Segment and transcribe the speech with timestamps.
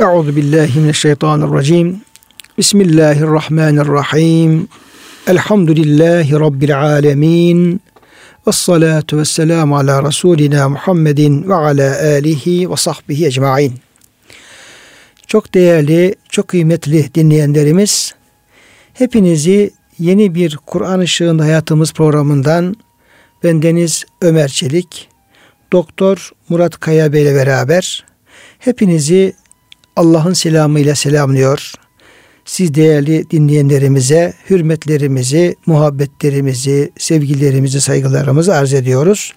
[0.00, 2.00] Euzu billahi mineşşeytanirracim.
[2.58, 4.68] Bismillahirrahmanirrahim.
[5.26, 7.80] Elhamdülillahi rabbil alamin.
[8.46, 13.74] Ves salatu vesselamu ala rasulina Muhammedin ve ala alihi ve sahbihi ecmaîn.
[15.26, 18.14] Çok değerli, çok kıymetli dinleyenlerimiz,
[18.94, 22.76] hepinizi yeni bir Kur'an ışığında hayatımız programından
[23.44, 25.08] bendeniz Ömer Çelik,
[25.72, 28.04] Doktor Murat Kaya Bey ile beraber
[28.58, 29.39] hepinizi
[29.96, 31.72] Allah'ın selamıyla selamlıyor.
[32.44, 39.32] Siz değerli dinleyenlerimize hürmetlerimizi, muhabbetlerimizi, sevgilerimizi, saygılarımızı arz ediyoruz.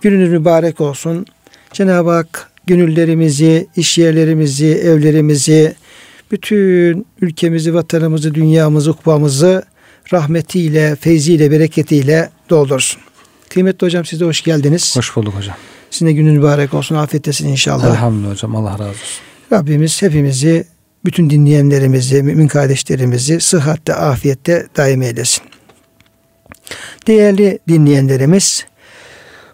[0.00, 1.26] Gününüz mübarek olsun.
[1.72, 5.74] Cenab-ı Hak gönüllerimizi, işyerlerimizi, evlerimizi,
[6.30, 9.62] bütün ülkemizi, vatanımızı, dünyamızı, ukbamızı
[10.12, 13.00] rahmetiyle, feyziyle, bereketiyle doldursun.
[13.48, 14.96] Kıymetli hocam siz de hoş geldiniz.
[14.96, 15.56] Hoş bulduk hocam.
[15.90, 17.90] Sizin de günün mübarek olsun, afiyettesin inşallah.
[17.90, 19.29] Elhamdülillah hocam Allah razı olsun.
[19.52, 20.64] Rabbimiz hepimizi,
[21.04, 25.44] bütün dinleyenlerimizi, mümin kardeşlerimizi sıhhatte, afiyette daim eylesin.
[27.06, 28.66] Değerli dinleyenlerimiz,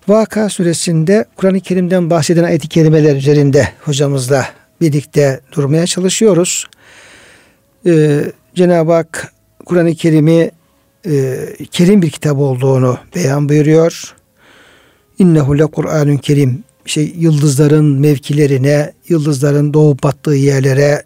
[0.09, 4.48] Vaka suresinde Kur'an-ı Kerim'den bahseden ayet-i kerimeler üzerinde hocamızla
[4.81, 6.67] birlikte durmaya çalışıyoruz.
[7.87, 8.21] Ee,
[8.55, 9.33] Cenab-ı Hak
[9.67, 10.51] Kur'an-ı Kerim'i
[11.06, 11.37] e,
[11.71, 14.15] kerim bir kitap olduğunu beyan buyuruyor.
[15.19, 16.65] İnnehu le Kur'anun kerim.
[16.87, 21.03] Şey, yıldızların mevkilerine, yıldızların doğup battığı yerlere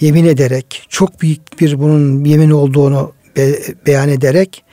[0.00, 4.64] yemin ederek, çok büyük bir bunun yemin olduğunu be, beyan ederek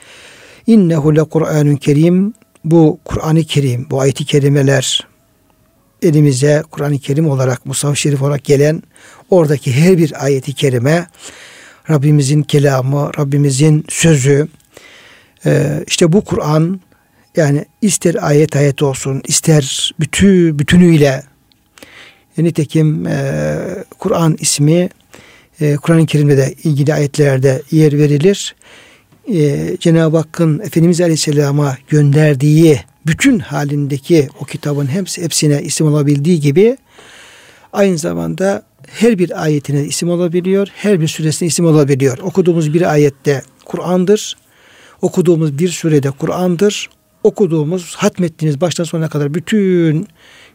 [0.67, 2.33] İnnehu le Kur'anun kerim
[2.65, 5.07] bu Kur'an-ı Kerim, bu ayet-i kerimeler
[6.01, 8.83] elimize Kur'an-ı Kerim olarak, Mushaf-ı Şerif olarak gelen
[9.29, 11.07] oradaki her bir ayeti kerime
[11.89, 14.47] Rabbimizin kelamı, Rabbimizin sözü.
[15.87, 16.81] İşte bu Kur'an
[17.35, 21.23] yani ister ayet ayet olsun, ister bütün bütünüyle
[22.37, 23.57] nitekim e,
[23.99, 24.89] Kur'an ismi
[25.61, 28.55] e, Kur'an-ı Kerim'de de ilgili ayetlerde yer verilir.
[29.33, 36.77] E, Cenab-ı Hakk'ın Efendimiz Aleyhisselam'a gönderdiği bütün halindeki o kitabın hepsi, hepsine isim olabildiği gibi
[37.73, 42.17] aynı zamanda her bir ayetine isim olabiliyor, her bir suresine isim olabiliyor.
[42.17, 44.37] Okuduğumuz bir ayette Kur'an'dır,
[45.01, 46.89] okuduğumuz bir surede Kur'an'dır,
[47.23, 50.07] okuduğumuz, hatmettiğimiz baştan sonuna kadar bütün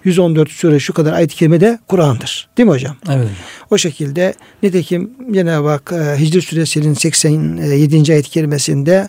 [0.05, 2.49] 114 sure şu kadar ayet-i kerime Kur'an'dır.
[2.59, 2.97] Değil mi hocam?
[3.11, 3.29] Evet.
[3.71, 8.13] O şekilde nitekim Cenab-ı Hak e, Hicr suresinin 87.
[8.13, 9.09] ayet-i kerimesinde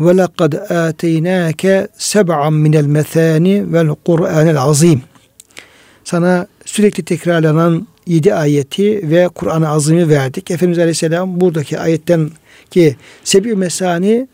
[0.00, 5.02] ve lekad ateinake seb'an minel mesani vel Kur'anel azim.
[6.04, 10.50] Sana sürekli tekrarlanan 7 ayeti ve Kur'an-ı Azim'i verdik.
[10.50, 12.30] Efendimiz Aleyhisselam buradaki ayetten
[12.70, 14.28] ki sebi mesani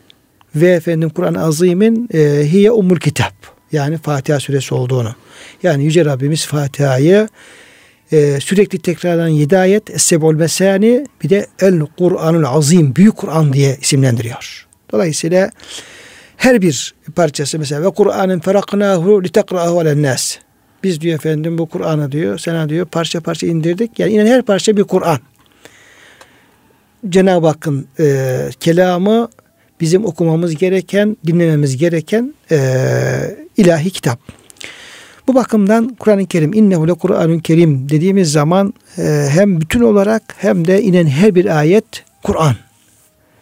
[0.54, 3.34] ve efendim Kur'an-ı Azim'in e, hiye umul kitap
[3.72, 5.14] yani Fatiha suresi olduğunu.
[5.62, 7.28] Yani Yüce Rabbimiz Fatiha'yı
[8.12, 13.76] e, sürekli tekrarlanan yedi ayet Es-Seb'ul Mesani bir de El Kur'anul Azim Büyük Kur'an diye
[13.80, 14.66] isimlendiriyor.
[14.92, 15.50] Dolayısıyla
[16.36, 20.36] her bir parçası mesela ve Kur'an'ın feraknahu litekra'ahu alen nas.
[20.82, 23.98] Biz diyor efendim bu Kur'an'ı diyor sana diyor parça parça indirdik.
[23.98, 25.18] Yani inen her parça bir Kur'an.
[27.08, 29.28] Cenab-ı Hakk'ın e, kelamı
[29.80, 32.58] bizim okumamız gereken, dinlememiz gereken e,
[33.56, 34.18] ilahi kitap.
[35.26, 40.66] Bu bakımdan Kur'an-ı Kerim innehu le Kur'anun Kerim dediğimiz zaman e, hem bütün olarak hem
[40.66, 41.84] de inen her bir ayet
[42.22, 42.56] Kur'an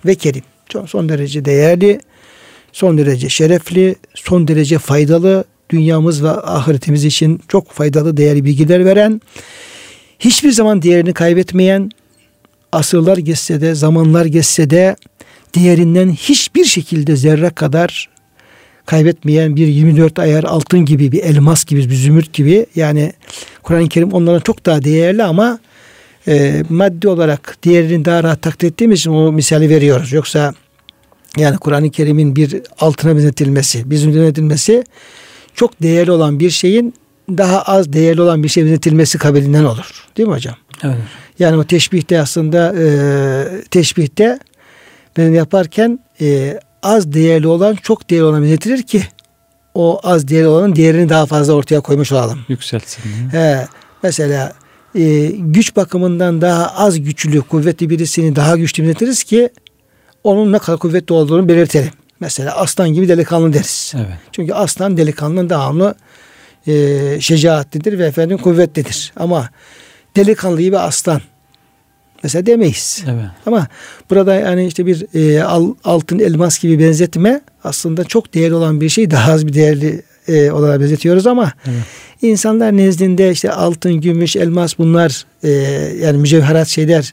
[0.07, 0.43] ve Kerim.
[0.69, 2.01] Çok son derece değerli,
[2.73, 9.21] son derece şerefli, son derece faydalı, dünyamız ve ahiretimiz için çok faydalı, değerli bilgiler veren,
[10.19, 11.91] hiçbir zaman değerini kaybetmeyen,
[12.73, 14.97] asırlar geçse de, zamanlar geçse de
[15.56, 18.09] değerinden hiçbir şekilde zerre kadar
[18.87, 23.12] kaybetmeyen bir 24 ayar altın gibi bir elmas gibi bir zümrüt gibi yani
[23.62, 25.59] Kur'an-ı Kerim onlara çok daha değerli ama
[26.28, 30.12] e, maddi olarak değerini daha rahat takdir ettiğimiz için o misali veriyoruz.
[30.12, 30.55] Yoksa
[31.37, 34.84] yani Kur'an-ı Kerim'in bir altına benzetilmesi, zümrüte benzetilmesi
[35.55, 36.95] çok değerli olan bir şeyin
[37.31, 40.06] daha az değerli olan bir şey benzetilmesi kabilinden olur.
[40.16, 40.56] Değil mi hocam?
[40.83, 40.97] Evet.
[41.39, 42.86] Yani o teşbihte aslında e,
[43.71, 44.39] teşbihte
[45.16, 49.03] ben yaparken e, az değerli olan çok değerli olan benzetilir ki
[49.74, 52.41] o az değerli olanın değerini daha fazla ortaya koymuş olalım.
[52.48, 53.03] Yükseltsin.
[53.30, 53.66] He,
[54.03, 54.53] mesela
[54.95, 59.51] e, güç bakımından daha az güçlü, kuvvetli birisini daha güçlü benzetiriz ki
[60.24, 61.91] onun ne kadar kuvvetli olduğunu belirtelim.
[62.21, 63.92] Mesela aslan gibi delikanlı deriz.
[63.97, 64.19] Evet.
[64.33, 65.95] Çünkü aslan delikanlının devamlı
[66.66, 69.12] e, şecaatlidir ve efendim kuvvetlidir.
[69.16, 69.51] Ama
[70.16, 71.21] delikanlı gibi aslan
[72.27, 73.05] mesela demeyiz.
[73.11, 73.25] Evet.
[73.47, 73.67] Ama
[74.11, 78.89] burada yani işte bir e, al, altın elmas gibi benzetme aslında çok değerli olan bir
[78.89, 81.83] şey daha az bir değerli e, olarak benzetiyoruz ama evet.
[82.23, 85.51] insanlar nezdinde işte altın, gümüş, elmas bunlar e,
[86.03, 87.13] yani mücevherat şeyler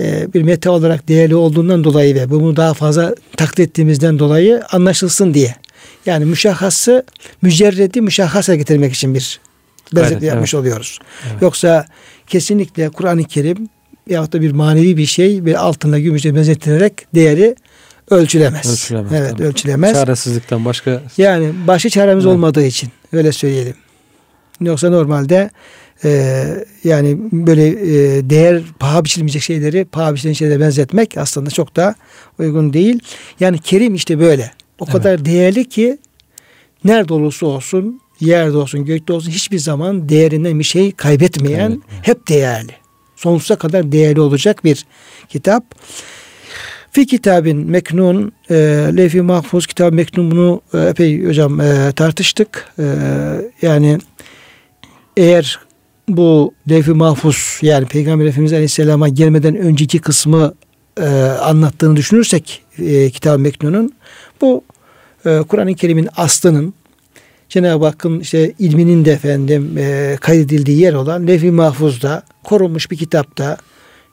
[0.00, 5.34] e, bir meta olarak değerli olduğundan dolayı ve bunu daha fazla taklit ettiğimizden dolayı anlaşılsın
[5.34, 5.54] diye.
[6.06, 7.04] Yani müşahhası
[7.42, 9.40] mücerredi müşahhasa getirmek için bir
[9.92, 10.60] benzetme evet, yapmış evet.
[10.60, 10.98] oluyoruz.
[11.30, 11.42] Evet.
[11.42, 11.86] Yoksa
[12.26, 13.68] kesinlikle Kur'an-ı Kerim
[14.10, 17.56] yahut da bir manevi bir şey bir altınla gümüşle benzetilerek değeri
[18.10, 18.72] ölçülemez.
[18.72, 19.12] Ölçülemez.
[19.12, 19.42] Evet, tabii.
[19.42, 19.92] ölçülemez.
[19.92, 22.34] Çaresizlikten başka yani başka çaremiz evet.
[22.34, 23.74] olmadığı için öyle söyleyelim.
[24.60, 25.50] Yoksa normalde
[26.04, 26.44] e,
[26.84, 31.94] yani böyle e, değer paha biçilmeyecek şeyleri paha biçilen şeylere benzetmek aslında çok da
[32.38, 33.00] uygun değil.
[33.40, 34.50] Yani Kerim işte böyle.
[34.78, 34.92] O evet.
[34.92, 35.98] kadar değerli ki
[36.84, 41.82] nerede olursa olsun, yerde olsun, gökte olsun hiçbir zaman değerinden bir şey kaybetmeyen, evet.
[42.02, 42.72] hep değerli.
[43.20, 44.86] Sonsuza kadar değerli olacak bir
[45.28, 45.64] kitap.
[46.90, 48.54] Fi kitabın meknun, e,
[48.96, 52.72] levh mahfuz kitab meknun bunu e, epey hocam e, tartıştık.
[52.78, 52.84] E,
[53.62, 53.98] yani
[55.16, 55.58] eğer
[56.08, 60.54] bu levh-i mahfuz yani Peygamber Efendimiz Aleyhisselam'a gelmeden önceki kısmı
[61.00, 61.06] e,
[61.42, 63.92] anlattığını düşünürsek e, Kitab-ı Meknun'un
[64.40, 64.64] bu
[65.26, 66.74] e, Kur'an-ı Kerim'in aslının
[67.50, 73.56] Cenab-ı Hakk'ın işte ilminin de efendim e, kaydedildiği yer olan levh-i mahfuzda korunmuş bir kitapta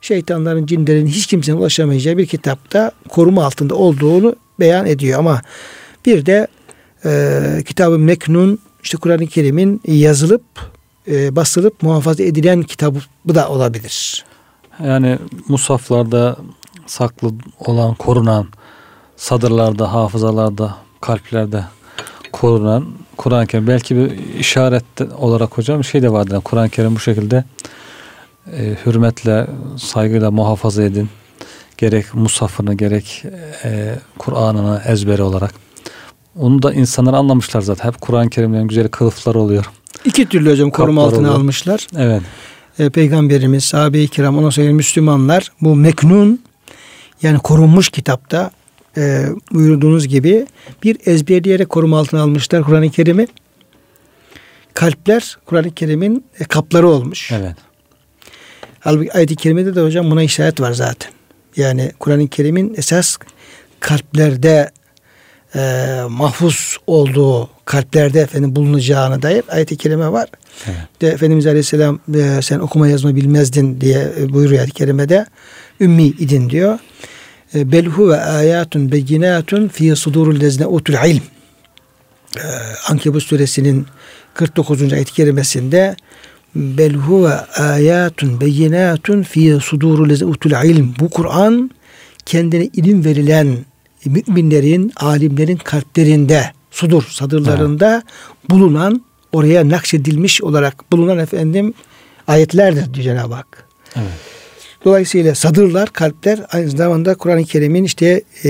[0.02, 5.20] şeytanların, cinlerin hiç kimsenin ulaşamayacağı bir kitapta koruma altında olduğunu beyan ediyor.
[5.20, 5.42] Ama
[6.06, 6.48] bir de
[7.06, 10.44] e, Kitab-ı Meknun işte Kur'an-ı Kerim'in yazılıp
[11.08, 13.00] e, basılıp muhafaza edilen kitabı
[13.36, 14.26] da olabilir.
[14.84, 16.38] Yani musaflarda
[16.86, 18.48] saklı olan, korunan,
[19.16, 21.64] sadırlarda, hafızalarda, kalplerde
[22.32, 22.86] korunan
[23.18, 23.68] Kur'an-ı Kerim.
[23.68, 24.86] Belki bir işaret
[25.18, 26.42] olarak hocam şey de vardır.
[26.44, 27.44] Kur'an-ı Kerim bu şekilde
[28.54, 29.48] e, hürmetle,
[29.78, 31.10] saygıyla muhafaza edin.
[31.78, 33.24] Gerek musafını, gerek
[33.64, 35.54] e, Kur'an'ını ezberi olarak.
[36.40, 37.88] Onu da insanlar anlamışlar zaten.
[37.88, 39.72] Hep Kur'an-ı Kerim'den güzel kılıflar oluyor.
[40.06, 41.36] İki türlü hocam koruma altına oluyor.
[41.36, 41.88] almışlar.
[41.98, 42.22] Evet.
[42.80, 46.42] E, Peygamberimiz, sahabe-i kiram, ondan sonra Müslümanlar bu meknun
[47.22, 48.52] yani korunmuş kitapta
[48.98, 50.48] e, buyurduğunuz gibi
[50.84, 53.28] bir ezberleyerek koruma altına almışlar Kur'an-ı Kerim'i.
[54.74, 57.32] Kalpler Kur'an-ı Kerim'in e, kapları olmuş.
[57.32, 57.56] Evet.
[58.80, 61.12] Halbuki ayet-i kerimede de hocam buna işaret var zaten.
[61.56, 63.18] Yani Kur'an-ı Kerim'in esas
[63.80, 64.72] kalplerde
[65.56, 70.30] e, mahfuz olduğu kalplerde efendim bulunacağına dair ayet-i kerime var.
[70.66, 70.78] Evet.
[71.02, 75.26] De Efendimiz Aleyhisselam e, sen okuma yazma bilmezdin diye e, buyuruyor ayet-i kerimede.
[75.80, 76.80] Ümmi idin diyor.
[77.56, 81.24] E, Belhu ve ayatun beyinatun fi sudurul lezne utul ilm.
[82.38, 82.44] E,
[82.90, 83.86] Ankebut suresinin
[84.34, 84.94] 49.
[84.94, 85.96] ayet-i kerimesinde
[86.56, 90.94] bel huve ayatun beyinatun fi sudurul lezne utul ilm.
[91.00, 91.72] Bu Kur'an
[92.26, 93.58] kendine ilim verilen
[94.06, 98.50] müminlerin, alimlerin kalplerinde, sudur, sadırlarında evet.
[98.50, 99.02] bulunan,
[99.32, 101.74] oraya nakşedilmiş olarak bulunan efendim
[102.28, 103.68] ayetlerdir diyor Cenab-ı Hak.
[103.96, 104.37] Evet.
[104.88, 108.50] Dolayısıyla sadırlar, kalpler aynı zamanda Kur'an-ı Kerim'in işte e,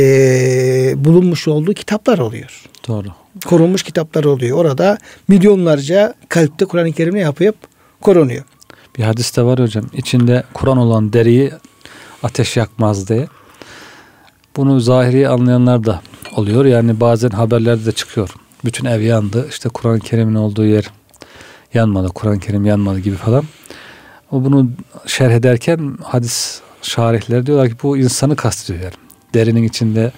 [1.06, 2.64] bulunmuş olduğu kitaplar oluyor.
[2.88, 3.08] Doğru.
[3.46, 4.58] Korunmuş kitaplar oluyor.
[4.58, 4.98] Orada
[5.28, 7.54] milyonlarca kalpte Kur'an-ı Kerim ne yapıyor?
[8.02, 8.44] Korunuyor.
[8.98, 9.86] Bir hadiste var hocam.
[9.94, 11.52] İçinde Kur'an olan deriyi
[12.24, 13.28] ateş yakmaz diye.
[14.56, 16.02] Bunu zahiri anlayanlar da
[16.36, 16.66] oluyor.
[16.66, 18.30] Yani bazen haberlerde de çıkıyor.
[18.66, 19.48] Bütün ev yandı.
[19.50, 20.92] İşte Kur'an-ı Kerim'in olduğu yer
[21.74, 22.08] yanmadı.
[22.08, 23.44] Kur'an-ı Kerim yanmadı gibi falan.
[24.32, 24.70] O bunu
[25.06, 28.94] şerh ederken hadis şarihleri diyorlar ki bu insanı kastediyor yani.
[29.34, 30.12] Derinin içinde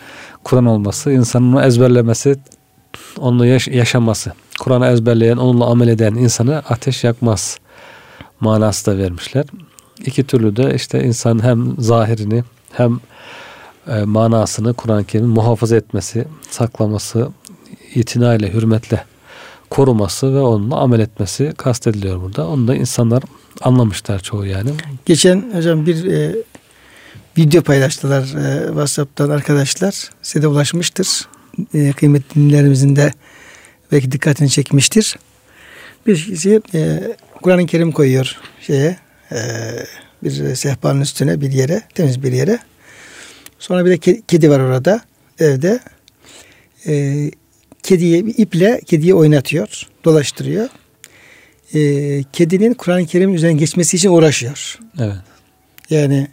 [0.43, 2.36] Kur'an olması, insanın onu ezberlemesi,
[3.17, 4.33] onunla yaş- yaşaması.
[4.60, 7.57] Kur'an'ı ezberleyen, onunla amel eden insanı ateş yakmaz
[8.39, 9.45] manası da vermişler.
[10.05, 13.00] İki türlü de işte insan hem zahirini hem
[13.88, 17.29] e, manasını Kur'an-ı Kerim'in muhafaza etmesi, saklaması,
[17.95, 19.03] itinayla, hürmetle
[19.69, 22.48] koruması ve onunla amel etmesi kastediliyor burada.
[22.48, 23.24] Onu da insanlar
[23.61, 24.71] anlamışlar çoğu yani.
[25.05, 26.35] Geçen hocam bir e,
[27.37, 30.09] video paylaştılar e, WhatsApp'tan arkadaşlar.
[30.21, 31.27] Size de ulaşmıştır.
[31.73, 33.13] E, kıymetli dinlerimizin de
[33.91, 35.15] belki dikkatini çekmiştir.
[36.07, 36.99] Bir kişi e,
[37.41, 38.97] Kur'an-ı Kerim koyuyor şeye
[39.31, 39.37] e,
[40.23, 42.59] bir sehpanın üstüne bir yere temiz bir yere.
[43.59, 45.01] Sonra bir de kedi var orada
[45.39, 45.79] evde.
[46.87, 47.31] E,
[47.83, 50.69] kediye bir iple kediyi oynatıyor, dolaştırıyor.
[51.73, 54.79] E, kedinin Kur'an-ı Kerim üzerine geçmesi için uğraşıyor.
[54.99, 55.15] Evet.
[55.89, 56.27] Yani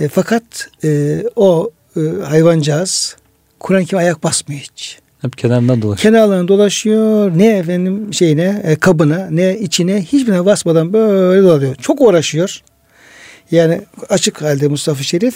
[0.00, 0.42] e, fakat
[0.84, 3.16] e, o e, hayvancağız
[3.60, 4.98] Kur'an-ı Kerim ayak basmıyor hiç.
[5.22, 6.12] Hep kenarından dolaşıyor.
[6.12, 7.38] Kenarlarından dolaşıyor.
[7.38, 11.74] Ne efendim şeyine, e, kabına, ne içine hiçbirine basmadan böyle dolaşıyor.
[11.74, 12.62] Çok uğraşıyor.
[13.50, 15.34] Yani açık halde Mustafa Şerif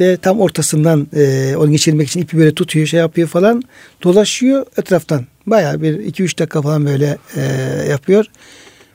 [0.00, 3.62] ve tam ortasından e, onu geçirmek için ipi böyle tutuyor şey yapıyor falan
[4.02, 7.42] dolaşıyor etraftan Bayağı bir iki üç dakika falan böyle e,
[7.90, 8.26] yapıyor.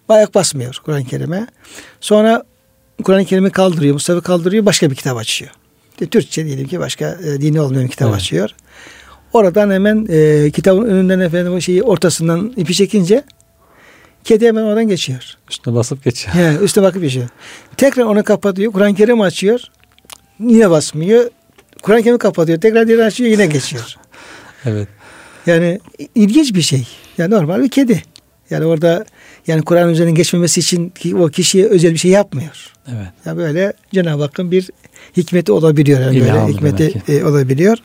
[0.09, 1.47] Ayak basmıyor Kur'an-ı Kerim'e.
[2.01, 2.43] Sonra
[3.03, 5.51] Kur'an-ı Kerim'i kaldırıyor, Mustafa kaldırıyor, başka bir kitap açıyor.
[5.91, 8.17] İşte Türkçe diyelim ki başka e, dini olmayan bir kitap evet.
[8.17, 8.49] açıyor.
[9.33, 13.23] Oradan hemen e, kitabın önünden efendim o şeyi ortasından ipi çekince
[14.23, 15.37] kedi hemen oradan geçiyor.
[15.49, 16.35] Üstüne basıp geçiyor.
[16.35, 17.27] He, üstüne bakıp geçiyor.
[17.77, 18.71] Tekrar onu kapatıyor.
[18.71, 19.59] Kur'an-ı Kerim açıyor.
[20.39, 21.29] Yine basmıyor.
[21.81, 22.61] Kur'an-ı Kerim'i kapatıyor.
[22.61, 23.95] Tekrar diğer açıyor yine geçiyor.
[24.65, 24.87] evet.
[25.45, 25.79] Yani
[26.15, 26.87] ilginç bir şey.
[27.17, 28.03] Yani normal bir kedi.
[28.49, 29.05] Yani orada
[29.47, 32.73] yani Kur'an üzerine geçmemesi için o kişiye özel bir şey yapmıyor.
[32.87, 33.07] Evet.
[33.25, 34.69] Yani böyle Cenab-ı Hakk'ın bir
[35.17, 35.99] hikmeti olabiliyor.
[35.99, 37.77] Yani böyle hikmeti e, olabiliyor.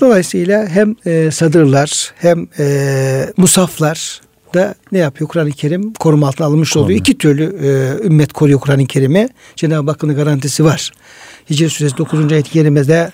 [0.00, 4.20] Dolayısıyla hem e, sadırlar hem e, musaflar
[4.54, 5.28] da ne yapıyor?
[5.28, 6.84] Kur'an-ı Kerim koruma altına alınmış Koruma.
[6.84, 7.00] oluyor.
[7.00, 9.28] İki türlü e, ümmet koruyor Kur'an-ı Kerim'i.
[9.56, 10.90] Cenab-ı Hakk'ın garantisi var.
[11.50, 12.32] Hicr suresi 9.
[12.32, 13.12] ayet-i kerimede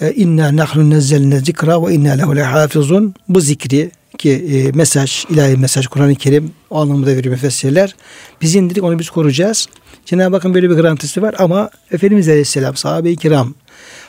[0.00, 5.56] e, inna nahnu nezzelne zikra ve inna lehu lehafizun bu zikri ki e, mesaj, ilahi
[5.56, 7.94] mesaj Kur'an-ı Kerim o anlamda veriyor müfessirler.
[8.42, 9.66] Biz indirdik onu biz koruyacağız.
[10.04, 13.54] Cenab-ı Hakk'ın böyle bir garantisi var ama Efendimiz Aleyhisselam, sahabe-i kiram,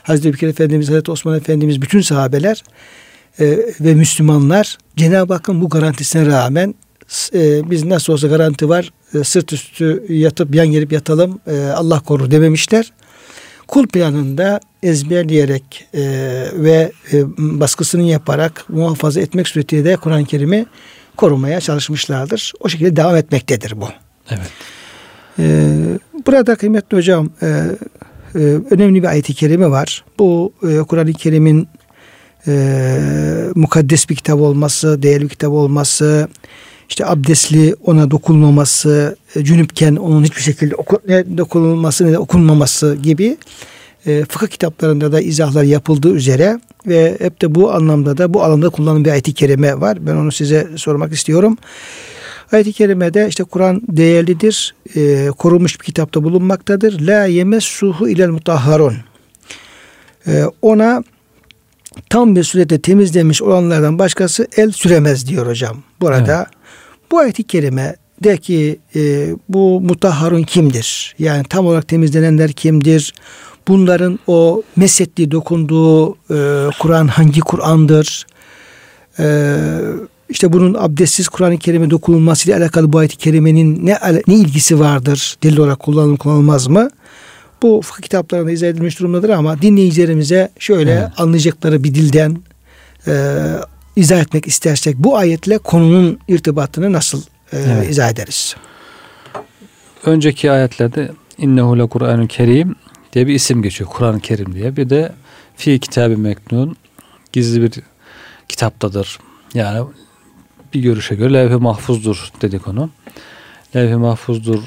[0.03, 2.63] Hazreti Bekir Efendimiz, Hazreti Osman Efendimiz, bütün sahabeler
[3.39, 6.75] e, ve Müslümanlar Cenab-ı Hakk'ın bu garantisine rağmen
[7.33, 11.99] e, biz nasıl olsa garanti var e, sırt üstü yatıp yan gelip yatalım e, Allah
[11.99, 12.91] korur dememişler.
[13.69, 16.01] Kul planında ezberleyerek e,
[16.53, 20.65] ve e, baskısını yaparak muhafaza etmek suretiyle de Kur'an-ı Kerim'i
[21.17, 22.53] korumaya çalışmışlardır.
[22.59, 23.87] O şekilde devam etmektedir bu.
[24.29, 24.49] Evet.
[25.39, 25.69] Ee,
[26.27, 27.47] burada kıymetli hocam e,
[28.35, 28.39] e,
[28.71, 30.03] önemli bir ayet-i kerime var.
[30.19, 31.67] Bu e, Kur'an-ı Kerim'in
[32.47, 32.99] e,
[33.55, 36.27] mukaddes bir kitap olması, değerli bir kitap olması,
[36.89, 42.97] işte abdestli ona dokunmaması, e, cünüpken onun hiçbir şekilde oku, ne dokunulması ne de okunmaması
[43.03, 43.37] gibi
[44.05, 48.69] e, fıkıh kitaplarında da izahlar yapıldığı üzere ve hep de bu anlamda da bu alanda
[48.69, 49.97] kullanılan bir ayet-i kerime var.
[50.07, 51.57] Ben onu size sormak istiyorum.
[52.51, 56.99] Ayet-i kerimede işte Kur'an değerlidir, e, korunmuş bir kitapta bulunmaktadır.
[56.99, 58.95] La yemessuhu ilel mutahharun.
[60.27, 61.03] E, ona
[62.09, 65.83] tam bir surette temizlemiş olanlardan başkası el süremez diyor hocam.
[66.01, 66.47] Burada evet.
[67.11, 71.15] bu ayet-i kerime de ki e, bu mutahharun kimdir?
[71.19, 73.13] Yani tam olarak temizlenenler kimdir?
[73.67, 78.25] Bunların o mesetli dokunduğu e, Kur'an hangi Kur'an'dır?
[79.19, 79.57] E,
[80.29, 83.97] işte bunun abdestsiz Kur'an-ı Kerim'e dokunulması ile alakalı bu ayet-i kerimenin ne,
[84.27, 85.37] ne ilgisi vardır?
[85.43, 86.89] Delil olarak kullanılır kullanılmaz mı?
[87.61, 91.09] Bu fıkıh kitaplarında izah edilmiş durumdadır ama dinleyicilerimize şöyle evet.
[91.17, 92.37] anlayacakları bir dilden
[93.07, 93.35] e,
[93.95, 97.21] izah etmek istersek bu ayetle konunun irtibatını nasıl
[97.53, 97.89] e, evet.
[97.89, 98.55] izah ederiz?
[100.05, 102.75] Önceki ayetlerde innehu le Kur'an-ı Kerim
[103.13, 103.89] diye bir isim geçiyor.
[103.89, 104.77] Kur'an-ı Kerim diye.
[104.77, 105.11] Bir de
[105.55, 106.75] fi kitabı meknun
[107.33, 107.71] gizli bir
[108.49, 109.19] kitaptadır.
[109.53, 109.87] Yani
[110.73, 112.89] bir görüşe göre levh-i mahfuzdur dedik onu.
[113.75, 114.59] Levh-i mahfuzdur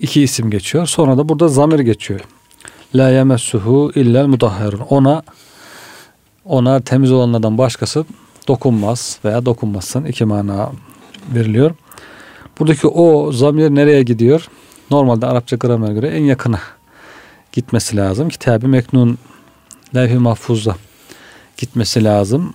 [0.00, 0.86] iki isim geçiyor.
[0.86, 2.20] Sonra da burada zamir geçiyor.
[2.94, 4.80] La yemessuhu illel mudahharun.
[4.80, 5.22] Ona
[6.44, 8.04] ona temiz olanlardan başkası
[8.48, 10.04] dokunmaz veya dokunmasın.
[10.04, 10.72] iki mana
[11.34, 11.74] veriliyor.
[12.58, 14.48] Buradaki o zamir nereye gidiyor?
[14.90, 16.60] Normalde Arapça gramer göre en yakına
[17.52, 18.28] gitmesi lazım.
[18.28, 19.18] Kitabı Meknun
[19.94, 20.76] levh-i mahfuzda
[21.56, 22.54] gitmesi lazım.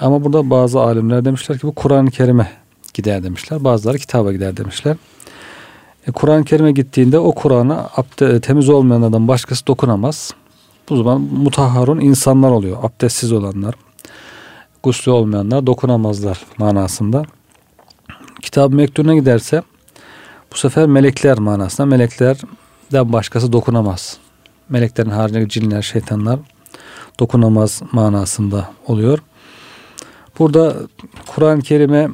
[0.00, 2.48] Ama burada bazı alimler demişler ki bu Kur'an-ı Kerim'e
[2.94, 3.64] gider demişler.
[3.64, 4.96] Bazıları kitaba gider demişler.
[6.06, 7.90] E, Kur'an-ı Kerim'e gittiğinde o Kur'an'a
[8.42, 10.34] temiz olmayan adam başkası dokunamaz.
[10.88, 12.76] Bu zaman mutahharun insanlar oluyor.
[12.82, 13.74] Abdestsiz olanlar,
[14.82, 17.22] guslü olmayanlar dokunamazlar manasında.
[18.42, 19.62] Kitab-ı Mektun'a giderse
[20.52, 24.18] bu sefer melekler manasında meleklerden başkası dokunamaz.
[24.68, 26.38] Meleklerin haricinde cinler, şeytanlar
[27.20, 29.18] dokunamaz manasında oluyor.
[30.38, 30.76] Burada
[31.26, 32.08] Kur'an-ı Kerim'e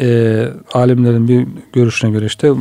[0.00, 2.52] e, alimlerin bir görüşüne göre işte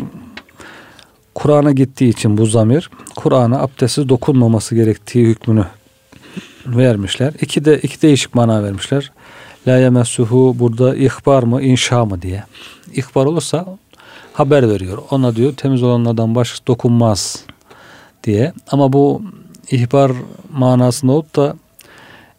[1.36, 5.66] Kur'an'a gittiği için bu zamir Kur'an'a abdestsiz dokunmaması gerektiği hükmünü
[6.66, 7.34] vermişler.
[7.42, 9.12] İki de iki değişik mana vermişler.
[9.68, 12.44] La yemessuhu burada ihbar mı inşa mı diye.
[12.94, 13.66] İhbar olursa
[14.34, 14.98] haber veriyor.
[15.12, 17.46] Ona diyor temiz olanlardan başkası dokunmaz
[18.24, 18.54] diye.
[18.72, 19.22] Ama bu
[19.72, 20.12] ihbar
[20.54, 21.56] manasında olup da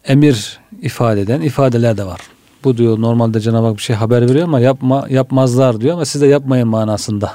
[0.03, 2.19] emir ifade eden ifadeler de var.
[2.63, 6.21] Bu diyor normalde Cenab-ı Hak bir şey haber veriyor ama yapma yapmazlar diyor ama siz
[6.21, 7.31] de yapmayın manasında.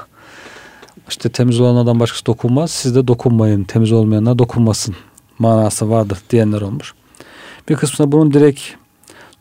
[1.08, 2.70] İşte temiz olanlardan başkası dokunmaz.
[2.70, 3.64] Siz de dokunmayın.
[3.64, 4.94] Temiz olmayanlar dokunmasın
[5.38, 6.94] manası vardır diyenler olmuş.
[7.68, 8.60] Bir kısmında bunun direkt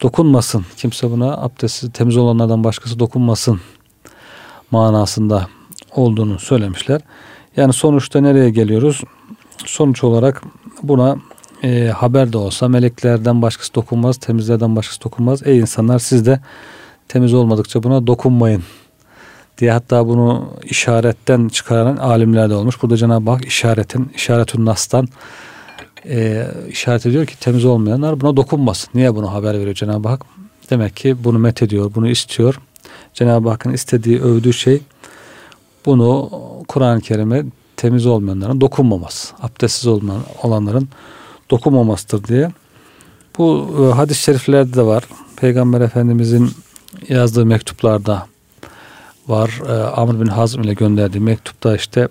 [0.01, 0.65] dokunmasın.
[0.77, 3.59] Kimse buna abdestsiz temiz olanlardan başkası dokunmasın
[4.71, 5.47] manasında
[5.95, 7.01] olduğunu söylemişler.
[7.57, 9.01] Yani sonuçta nereye geliyoruz?
[9.65, 10.43] Sonuç olarak
[10.83, 11.17] buna
[11.63, 15.47] e, haber de olsa meleklerden başkası dokunmaz, temizlerden başkası dokunmaz.
[15.47, 16.39] Ey insanlar siz de
[17.07, 18.63] temiz olmadıkça buna dokunmayın
[19.57, 22.81] diye hatta bunu işaretten çıkaran alimler de olmuş.
[22.81, 25.07] Burada Cenab-ı Hak işaretin, işaretün nastan
[26.05, 28.89] e, işaret ediyor ki temiz olmayanlar buna dokunmasın.
[28.95, 30.25] Niye bunu haber veriyor Cenab-ı Hak?
[30.69, 32.59] Demek ki bunu met ediyor, bunu istiyor.
[33.13, 34.81] Cenab-ı Hakk'ın istediği, övdüğü şey
[35.85, 36.29] bunu
[36.67, 37.43] Kur'an-ı Kerim'e
[37.77, 40.89] temiz olmayanların dokunmaması, abdestsiz olmayan, olanların
[41.51, 42.51] dokunmamasıdır diye.
[43.37, 45.03] Bu e, hadis-i şeriflerde de var.
[45.35, 46.51] Peygamber Efendimizin
[47.09, 48.27] yazdığı mektuplarda
[49.27, 49.61] var.
[49.67, 52.07] E, Amr bin Hazm ile gönderdiği mektupta işte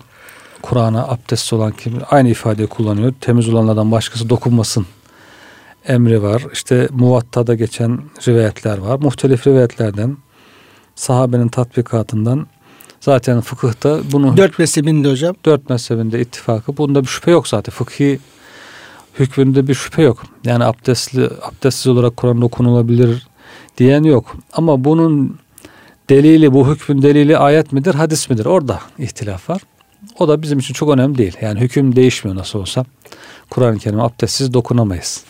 [0.61, 3.13] Kur'an'a abdestsiz olan kim aynı ifadeyi kullanıyor.
[3.21, 4.85] Temiz olanlardan başkası dokunmasın
[5.87, 6.43] emri var.
[6.53, 8.99] İşte muvattada geçen rivayetler var.
[8.99, 10.17] Muhtelif rivayetlerden
[10.95, 12.47] sahabenin tatbikatından
[13.01, 15.35] zaten fıkıhta bunu dört mezhebinde hocam.
[15.45, 16.77] Dört mezhebinde ittifakı.
[16.77, 17.71] Bunda bir şüphe yok zaten.
[17.71, 18.19] Fıkhi
[19.19, 20.23] hükmünde bir şüphe yok.
[20.45, 23.27] Yani abdestli abdestsiz olarak Kur'an okunulabilir
[23.77, 24.35] diyen yok.
[24.53, 25.39] Ama bunun
[26.09, 28.45] delili bu hükmün delili ayet midir, hadis midir?
[28.45, 29.61] Orada ihtilaf var.
[30.19, 31.37] O da bizim için çok önemli değil.
[31.41, 32.85] Yani hüküm değişmiyor nasıl olsa.
[33.49, 35.23] Kur'an-ı Kerim abdestsiz dokunamayız.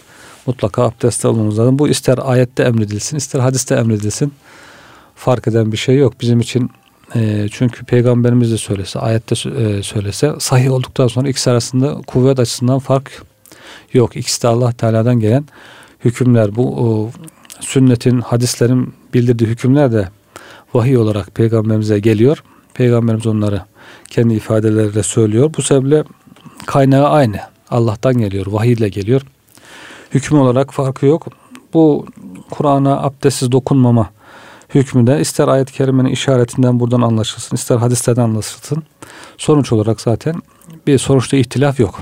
[0.45, 1.79] Mutlaka abdestte olmamız lazım.
[1.79, 4.33] Bu ister ayette emredilsin, ister hadiste emredilsin.
[5.15, 6.13] Fark eden bir şey yok.
[6.21, 6.71] Bizim için
[7.15, 12.79] e, çünkü peygamberimiz de söylese, ayette e, söylese sahih olduktan sonra ikisi arasında kuvvet açısından
[12.79, 13.23] fark
[13.93, 14.15] yok.
[14.15, 15.45] İkisi de Allah Teala'dan gelen
[16.05, 16.55] hükümler.
[16.55, 17.11] Bu o,
[17.59, 20.09] sünnetin, hadislerin bildirdiği hükümler de
[20.73, 22.43] vahiy olarak peygamberimize geliyor.
[22.73, 23.61] Peygamberimiz onları
[24.09, 25.53] kendi ifadeleriyle söylüyor.
[25.57, 26.03] Bu sebeple
[26.65, 27.39] kaynağı aynı.
[27.69, 29.21] Allah'tan geliyor, vahiy ile geliyor.
[30.11, 31.27] Hüküm olarak farkı yok.
[31.73, 32.05] Bu
[32.49, 34.09] Kur'an'a abdestsiz dokunmama
[34.75, 38.83] hükmü de ister ayet-i kerimenin işaretinden buradan anlaşılsın, ister hadislerden anlaşılsın.
[39.37, 40.35] Sonuç olarak zaten
[40.87, 41.99] bir sonuçta ihtilaf yok.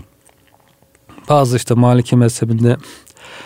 [1.29, 2.77] Bazı işte Maliki mezhebinde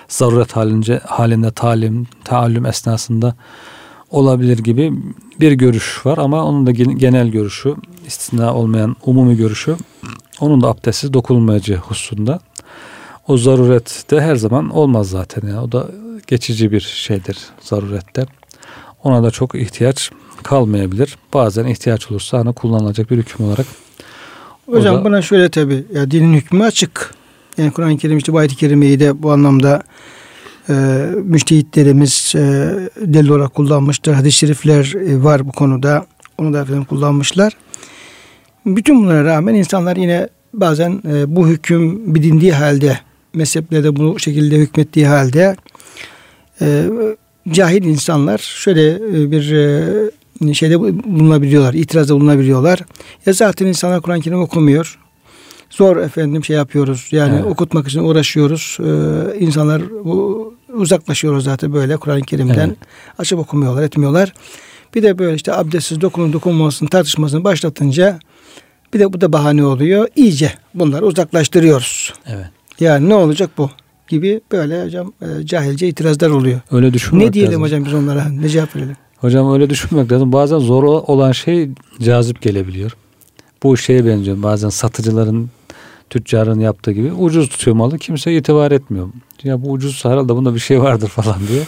[0.08, 3.36] zaruret halince, halinde talim, taallüm esnasında
[4.12, 4.94] olabilir gibi
[5.40, 7.76] bir görüş var ama onun da genel görüşü,
[8.08, 9.76] istisna olmayan umumi görüşü
[10.42, 12.40] onun da abdestsiz dokunulmayacağı hususunda.
[13.28, 15.64] O zaruret de her zaman olmaz zaten ya.
[15.64, 15.88] O da
[16.28, 18.26] geçici bir şeydir zarurette.
[19.04, 20.12] Ona da çok ihtiyaç
[20.44, 21.18] kalmayabilir.
[21.34, 23.66] Bazen ihtiyaç olursa hani kullanılacak bir hüküm olarak.
[24.66, 27.16] Hocam da, buna şöyle tabi ya dinin hükmü açık.
[27.58, 29.84] Yani Kur'an-ı Kerim işte bu ayet-i kerimeyi de bu anlamda
[30.72, 30.74] e,
[31.24, 32.40] müştehitlerimiz e,
[33.02, 34.14] delil olarak kullanmıştır.
[34.14, 36.06] Hadis-i şerifler e, var bu konuda.
[36.38, 37.54] Onu da efendim kullanmışlar.
[38.66, 43.00] Bütün bunlara rağmen insanlar yine bazen e, bu hüküm bilindiği halde
[43.34, 45.56] mezheplerde bu şekilde hükmettiği halde
[46.62, 46.86] e,
[47.52, 52.80] cahil insanlar şöyle e, bir e, şeyde bulunabiliyorlar, itirazda bulunabiliyorlar.
[53.26, 55.00] Ya zaten insanlar Kur'an-ı Kerim okumuyor.
[55.72, 57.08] Zor efendim şey yapıyoruz.
[57.12, 57.46] Yani evet.
[57.46, 58.78] okutmak için uğraşıyoruz.
[58.80, 62.68] Ee, insanlar bu, uzaklaşıyoruz zaten böyle Kur'an-ı Kerim'den.
[62.68, 62.78] Evet.
[63.18, 64.34] Açıp okumuyorlar, etmiyorlar.
[64.96, 68.20] Bir de böyle işte abdestsiz dokunun dokunmasını tartışmasını başlatınca
[68.94, 70.08] bir de bu da bahane oluyor.
[70.16, 72.14] İyice bunları uzaklaştırıyoruz.
[72.28, 72.48] Evet.
[72.80, 73.70] Yani ne olacak bu?
[74.12, 76.60] gibi böyle hocam e, cahilce itirazlar oluyor.
[76.72, 77.64] Öyle düşünmek Ne diyelim lazım.
[77.64, 78.30] hocam biz onlara?
[78.30, 78.96] Ne cevap verelim?
[79.18, 80.34] Hocam öyle düşünmek lazım.
[80.34, 81.70] Bazen zor olan şey
[82.02, 82.92] cazip gelebiliyor.
[83.64, 84.44] Bu şeye benziyor.
[84.44, 85.50] Bazen satıcıların
[86.12, 89.10] tüccarın yaptığı gibi ucuz tutuyor malı kimse itibar etmiyor.
[89.44, 91.64] Ya bu ucuz herhalde bunda bir şey vardır falan diye.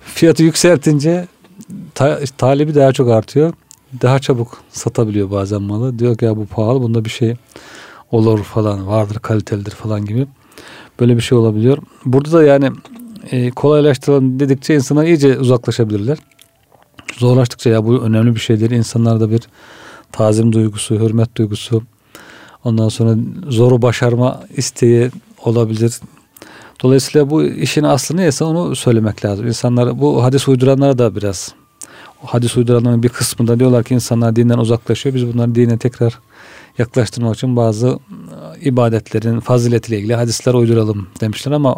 [0.00, 1.26] Fiyatı yükseltince
[1.94, 3.52] ta, talebi daha çok artıyor.
[4.02, 5.98] Daha çabuk satabiliyor bazen malı.
[5.98, 7.34] Diyor ki ya bu pahalı bunda bir şey
[8.10, 10.26] olur falan vardır kalitelidir falan gibi.
[11.00, 11.78] Böyle bir şey olabiliyor.
[12.04, 12.70] Burada da yani
[13.30, 16.18] e, kolaylaştıralım dedikçe insana iyice uzaklaşabilirler.
[17.16, 18.70] Zorlaştıkça ya bu önemli bir şeydir.
[18.70, 19.40] İnsanlarda bir
[20.12, 21.82] tazim duygusu, hürmet duygusu,
[22.64, 23.16] ondan sonra
[23.48, 25.10] zoru başarma isteği
[25.44, 26.00] olabilir.
[26.82, 29.46] Dolayısıyla bu işin aslı neyse onu söylemek lazım.
[29.46, 31.54] İnsanlar bu hadis uyduranlara da biraz
[32.24, 35.14] hadis uyduranların bir kısmında diyorlar ki insanlar dinden uzaklaşıyor.
[35.14, 36.18] Biz bunları dine tekrar
[36.78, 41.76] yaklaştırmak için bazı e, ibadetlerin faziletiyle ilgili hadisler uyduralım demişler ama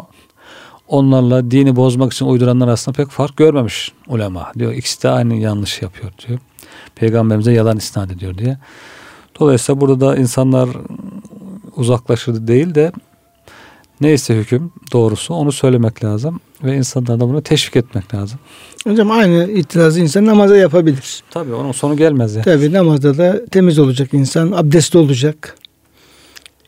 [0.87, 4.51] onlarla dini bozmak için uyduranlar aslında pek fark görmemiş ulema.
[4.59, 6.39] Diyor ikisi de aynı yanlış yapıyor diyor.
[6.95, 8.57] Peygamberimize yalan isnat ediyor diye.
[9.39, 10.69] Dolayısıyla burada da insanlar
[11.75, 12.91] uzaklaşır değil de
[14.01, 18.39] neyse hüküm doğrusu onu söylemek lazım ve insanlara da bunu teşvik etmek lazım.
[18.87, 21.23] Hocam aynı itirazı insan namaza yapabilir.
[21.31, 22.41] Tabii onun sonu gelmez ya.
[22.41, 25.57] Tabii namazda da temiz olacak insan, abdestli olacak.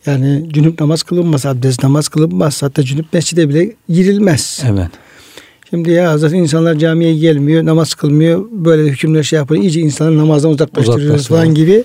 [0.05, 2.63] Yani cünüp namaz kılınmaz, abdest namaz kılınmaz.
[2.63, 4.63] Hatta cünüp mescide bile girilmez.
[4.67, 4.91] Evet.
[5.69, 8.45] Şimdi ya zaten insanlar camiye gelmiyor, namaz kılmıyor.
[8.51, 9.61] Böyle hükümler şey yapıyor.
[9.61, 11.83] İyice insanları namazdan uzaklaştırıyoruz falan gibi.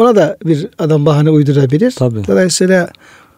[0.00, 1.90] Ona da bir adam bahane uydurabilir.
[1.90, 2.26] Tabii.
[2.26, 2.88] Dolayısıyla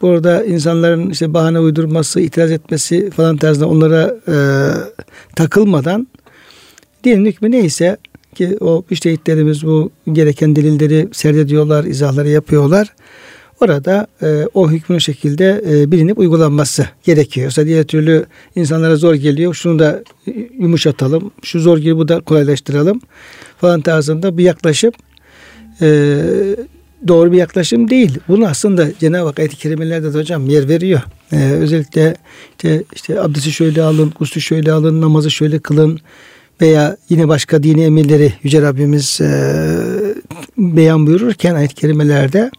[0.02, 4.36] burada insanların işte bahane uydurması, itiraz etmesi falan tarzında onlara e,
[5.36, 6.06] takılmadan
[7.04, 7.96] dinin hükmü neyse
[8.34, 12.94] ki o iştehitlerimiz bu gereken delilleri serdediyorlar, izahları yapıyorlar.
[13.60, 17.44] Orada e, o hükmün şekilde e, bilinip uygulanması gerekiyor.
[17.44, 19.54] Yoksa diğer türlü insanlara zor geliyor.
[19.54, 20.02] Şunu da
[20.58, 21.30] yumuşatalım.
[21.42, 23.00] Şu zor gibi bu da kolaylaştıralım
[23.60, 24.92] falan tarzında bir yaklaşım
[25.82, 25.86] e,
[27.08, 28.18] doğru bir yaklaşım değil.
[28.28, 31.00] Bunu aslında Cenab-ı Hak ayet-i kerimelerde de hocam yer veriyor.
[31.32, 32.16] E, özellikle
[32.50, 36.00] işte, işte abdesti şöyle alın, guslu şöyle alın, namazı şöyle kılın
[36.60, 39.30] veya yine başka dini emirleri Yüce Rabbimiz e,
[40.58, 42.50] beyan buyururken ayet-i kerimelerde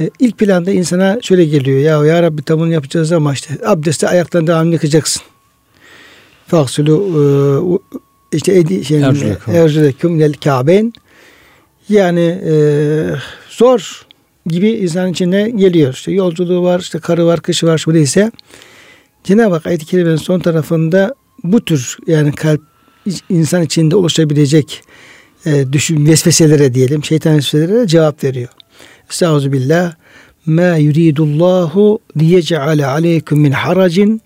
[0.00, 1.78] e, ilk planda insana şöyle geliyor.
[1.78, 5.22] Ya ya Rabbi tam bunu yapacağız ama işte abdesti ayaklarını devamlı yıkacaksın.
[6.46, 7.80] Faksulu
[8.32, 9.02] e, işte edi şey
[9.46, 10.92] erzüleküm minel kâbeyn
[11.90, 12.54] yani e,
[13.48, 14.06] zor
[14.46, 15.94] gibi insan içine geliyor.
[15.94, 18.32] İşte yolculuğu var, işte karı var, kışı var, şu ise
[19.24, 22.60] Cenab-ı Hak kerimenin son tarafında bu tür yani kalp
[23.28, 24.82] insan içinde oluşabilecek
[25.46, 28.48] e, düşün vesveselere diyelim, şeytan vesveselere cevap veriyor.
[29.10, 29.94] Estağfurullah billah.
[30.46, 34.22] Ma yuridullahu liyec'ale aleykum min haracin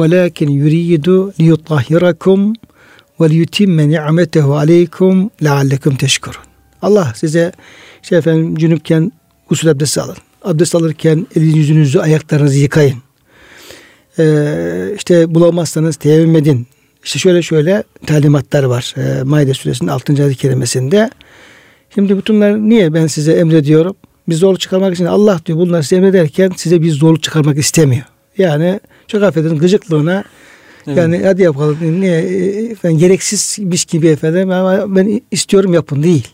[0.00, 2.52] velakin yuridu liyutahhirakum
[3.20, 6.53] ve liyutimme ni'metehu aleykum leallekum teşkurun.
[6.84, 7.52] Allah size
[8.02, 9.12] işte efendim cünüpken
[9.48, 10.16] gusül abdesti alın.
[10.42, 12.96] Abdest alırken elinizi yüzünüzü ayaklarınızı yıkayın.
[14.18, 16.66] Ee, işte bulamazsanız teyemmüm edin.
[17.04, 18.94] İşte şöyle şöyle talimatlar var.
[18.96, 20.24] Ee, Maide suresinin 6.
[20.24, 21.10] ayet kerimesinde.
[21.94, 23.96] Şimdi bunlar niye ben size emrediyorum?
[24.28, 28.04] Bir zorluk çıkarmak için Allah diyor bunları size emrederken size bir zorluk çıkarmak istemiyor.
[28.38, 30.24] Yani çok affedin gıcıklığına
[30.86, 30.98] evet.
[30.98, 32.20] yani hadi yapalım niye
[32.70, 36.28] efendim, gereksizmiş gibi efendim ama ben istiyorum yapın değil.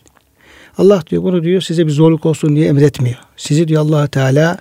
[0.77, 3.17] Allah diyor bunu diyor size bir zorluk olsun diye emretmiyor.
[3.37, 4.57] Sizi diyor allah Teala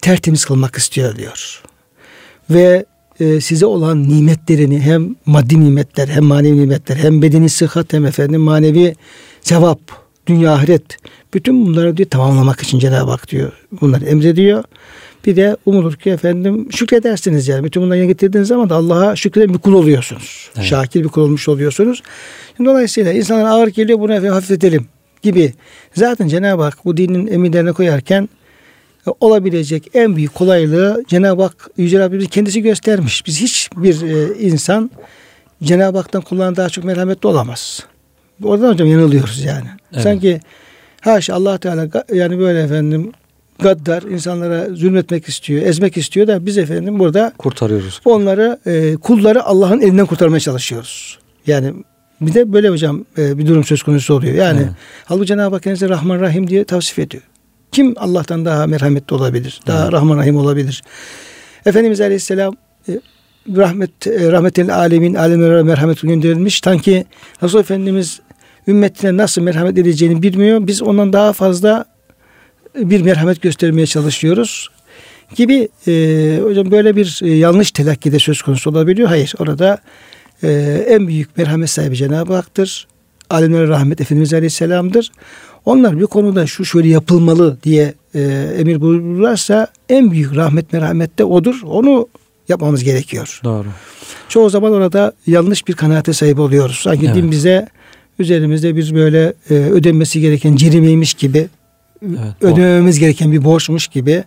[0.00, 1.62] tertemiz kılmak istiyor diyor.
[2.50, 2.84] Ve
[3.20, 8.40] e, size olan nimetlerini hem maddi nimetler hem manevi nimetler hem bedeni sıhhat hem efendim
[8.40, 8.94] manevi
[9.40, 9.80] sevap,
[10.26, 10.96] dünya ahiret
[11.34, 14.64] bütün bunları diyor tamamlamak için Cenab-ı Hak diyor bunları emrediyor.
[15.26, 17.64] Bir de umulur ki efendim şükredersiniz yani.
[17.64, 20.50] Bütün bunları getirdiğiniz zaman da Allah'a şükreden bir kul oluyorsunuz.
[20.56, 20.66] Evet.
[20.66, 22.02] Şakir bir kul olmuş oluyorsunuz.
[22.64, 24.86] Dolayısıyla insanlar ağır geliyor bunu efendim hafifletelim
[25.22, 25.52] gibi.
[25.94, 28.28] Zaten Cenab-ı Hak bu dinin emirlerine koyarken
[29.06, 33.26] e, olabilecek en büyük kolaylığı Cenab-ı Hak Yüce Rabbimiz kendisi göstermiş.
[33.26, 34.90] Biz hiçbir e, insan
[35.62, 37.86] Cenab-ı Hak'tan kullanan daha çok merhametli olamaz.
[38.44, 39.66] Oradan hocam yanılıyoruz yani.
[39.92, 40.02] Evet.
[40.02, 40.40] Sanki
[41.00, 43.12] haşa Allah Teala yani böyle efendim
[43.58, 48.00] gaddar insanlara zulmetmek istiyor, ezmek istiyor da biz efendim burada kurtarıyoruz.
[48.04, 51.18] Onları e, kulları Allah'ın elinden kurtarmaya çalışıyoruz.
[51.46, 51.74] Yani
[52.26, 54.34] bir de böyle hocam e, bir durum söz konusu oluyor.
[54.34, 54.72] Yani evet.
[55.04, 57.22] halbuki Cenab-ı Hak kendisi Rahman Rahim diye tavsif ediyor.
[57.72, 59.60] Kim Allah'tan daha merhametli olabilir?
[59.66, 59.92] Daha evet.
[59.92, 60.82] Rahman Rahim olabilir?
[61.66, 62.54] Efendimiz Aleyhisselam
[62.88, 63.00] e,
[63.56, 66.60] rahmet e, rahmetel alemin alemlere merhamet gönderilmiş.
[66.64, 67.06] Sanki
[67.42, 68.20] Resul Efendimiz
[68.68, 70.66] ümmetine nasıl merhamet edeceğini bilmiyor.
[70.66, 71.84] Biz ondan daha fazla
[72.74, 74.68] bir merhamet göstermeye çalışıyoruz
[75.34, 79.08] gibi e, hocam böyle bir e, yanlış telakkide söz konusu olabiliyor.
[79.08, 79.78] Hayır orada
[80.42, 80.50] e,
[80.88, 82.86] en büyük merhamet sahibi Cenab-ı Hak'tır.
[83.30, 85.12] Alemlere rahmet Efendimiz Aleyhisselam'dır.
[85.64, 88.20] Onlar bir konuda şu şöyle yapılmalı diye e,
[88.58, 91.60] emir buyururlarsa en büyük rahmet merhamet de odur.
[91.64, 92.08] Onu
[92.48, 93.40] yapmamız gerekiyor.
[93.44, 93.68] Doğru.
[94.28, 96.76] Çoğu zaman orada yanlış bir kanaate sahip oluyoruz.
[96.82, 97.16] Sanki evet.
[97.16, 97.68] din bize
[98.18, 101.48] üzerimizde bir böyle e, ödenmesi gereken cirimeymiş gibi
[102.02, 104.24] evet, ödememiz gereken bir borçmuş gibi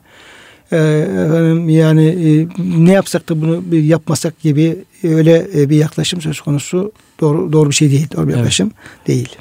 [0.71, 2.47] e, efendim yani e,
[2.85, 7.69] ne yapsak da bunu bir yapmasak gibi öyle e, bir yaklaşım söz konusu doğru doğru
[7.69, 8.07] bir şey değil.
[8.15, 8.37] Doğru bir evet.
[8.37, 8.71] yaklaşım
[9.07, 9.35] değil.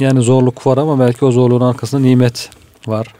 [0.00, 2.50] Yani zorluk var ama belki o zorluğun arkasında nimet
[2.86, 3.14] var.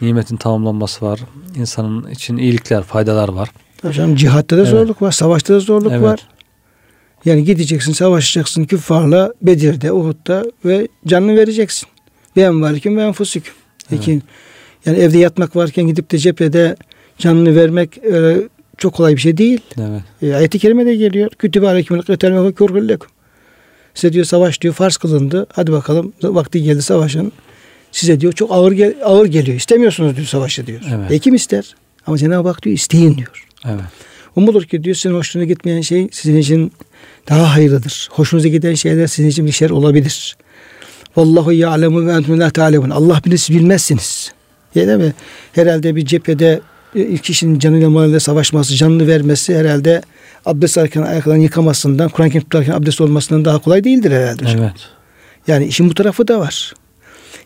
[0.00, 1.20] Nimetin tamamlanması var.
[1.56, 3.50] İnsanın için iyilikler, faydalar var.
[3.82, 4.70] Hocam cihatta da evet.
[4.70, 6.02] zorluk var, savaşta da zorluk evet.
[6.02, 6.20] var.
[7.24, 11.88] Yani gideceksin, savaşacaksın küffarla Bedir'de, Uhud'da ve canını vereceksin.
[12.36, 13.44] Ben varken ben fusik.
[13.92, 14.22] Evet.
[14.86, 16.76] Yani evde yatmak varken gidip de cephede
[17.18, 19.60] canını vermek öyle çok kolay bir şey değil.
[19.80, 20.02] Evet.
[20.22, 21.30] E, ayet-i kerime de geliyor.
[21.38, 23.08] Kütübe aleykümül kıtel ve kurgullekum.
[23.94, 25.46] Size diyor savaş diyor farz kılındı.
[25.52, 27.32] Hadi bakalım vakti geldi savaşın.
[27.92, 29.56] Size diyor çok ağır gel ağır geliyor.
[29.56, 30.80] İstemiyorsunuz diyor savaşı diyor.
[30.94, 31.10] Evet.
[31.10, 31.74] E kim ister?
[32.06, 33.46] Ama Cenab-ı Hak diyor isteyin diyor.
[33.64, 33.80] Evet.
[34.36, 36.72] Umulur ki diyor sizin hoşuna gitmeyen şey sizin için
[37.28, 38.08] daha hayırlıdır.
[38.12, 40.36] Hoşunuza giden şeyler sizin için bir şer olabilir.
[41.16, 42.90] Vallahu ya'lemu ve entum la ta'lemun.
[42.90, 44.35] Allah bilir siz bilmezsiniz.
[44.76, 45.14] Yani değil mi?
[45.52, 46.60] Herhalde bir cephede
[46.94, 50.02] e, ilk kişinin canıyla malıyla savaşması, canını vermesi herhalde
[50.46, 54.44] abdest alırken ayaklarını yıkamasından, Kur'an-ı Kerim tutarken abdest olmasından daha kolay değildir herhalde.
[54.58, 54.72] Evet.
[55.46, 56.74] Yani işin bu tarafı da var.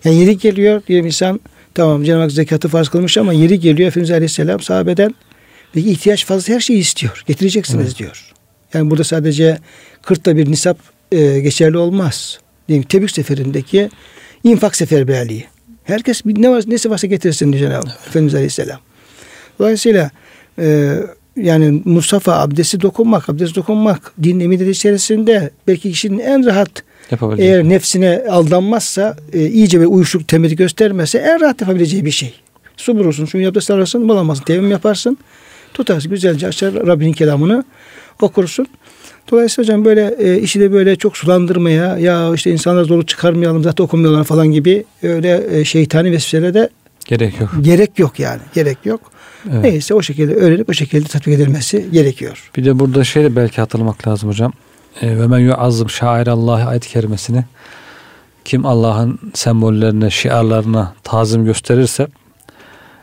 [0.04, 1.40] Yani yeri geliyor diyelim insan
[1.74, 5.14] Tamam Cenab-ı Hak zekatı farz kılmış ama yeri geliyor Efendimiz Aleyhisselam sahabeden
[5.72, 7.24] peki ihtiyaç fazla her şeyi istiyor.
[7.26, 7.98] Getireceksiniz evet.
[7.98, 8.32] diyor.
[8.74, 9.58] Yani burada sadece
[10.02, 10.78] kırkta bir nisap
[11.12, 12.38] e, geçerli olmaz.
[12.68, 13.90] Diyeyim, Tebük seferindeki
[14.44, 15.46] infak seferberliği.
[15.90, 18.08] Herkes ne var, nesi varsa getirsin Cenab-ı evet.
[18.08, 18.78] Efendimiz Aleyhisselam.
[19.58, 20.10] Dolayısıyla
[20.58, 20.96] e,
[21.36, 26.70] yani Mustafa abdesti dokunmak, abdest dokunmak din emirleri içerisinde belki kişinin en rahat
[27.38, 32.34] eğer nefsine aldanmazsa, e, iyice bir uyuşuk temeli göstermezse en rahat yapabileceği bir şey.
[32.76, 35.18] Su bulursun, şunu abdest alırsın, bulamazsın, tevim yaparsın.
[35.74, 37.64] Tutarsın, güzelce açar Rabbinin kelamını
[38.20, 38.66] okursun.
[39.30, 43.84] Dolayısıyla hocam böyle e, işi de böyle çok sulandırmaya ya işte insanlar zorluk çıkarmayalım zaten
[43.84, 46.68] okumuyorlar falan gibi öyle e, şeytani vesveselere de
[47.04, 47.50] gerek yok.
[47.60, 48.40] Gerek yok yani.
[48.54, 49.00] Gerek yok.
[49.52, 49.62] Evet.
[49.62, 52.50] Neyse o şekilde öğrenip o şekilde tatbik edilmesi gerekiyor.
[52.56, 54.52] Bir de burada şey de belki hatırlamak lazım hocam.
[55.00, 57.44] E, ve men yuazzım şairallah ayet kerimesini
[58.44, 62.06] kim Allah'ın sembollerine, şiarlarına tazim gösterirse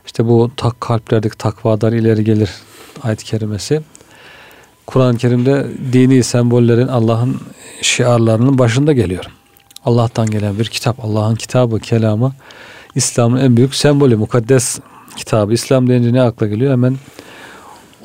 [0.06, 2.50] işte bu tak kalplerdeki takvadan ileri gelir
[3.04, 3.82] ayet kerimesi.
[4.88, 7.38] Kur'an-ı Kerim'de dini sembollerin Allah'ın
[7.82, 9.26] şiarlarının başında geliyor.
[9.86, 12.34] Allah'tan gelen bir kitap, Allah'ın kitabı, kelamı
[12.96, 14.80] İslam'ın en büyük sembolü, mukaddes
[15.16, 15.54] kitabı.
[15.54, 16.72] İslam deyince ne akla geliyor?
[16.72, 16.98] Hemen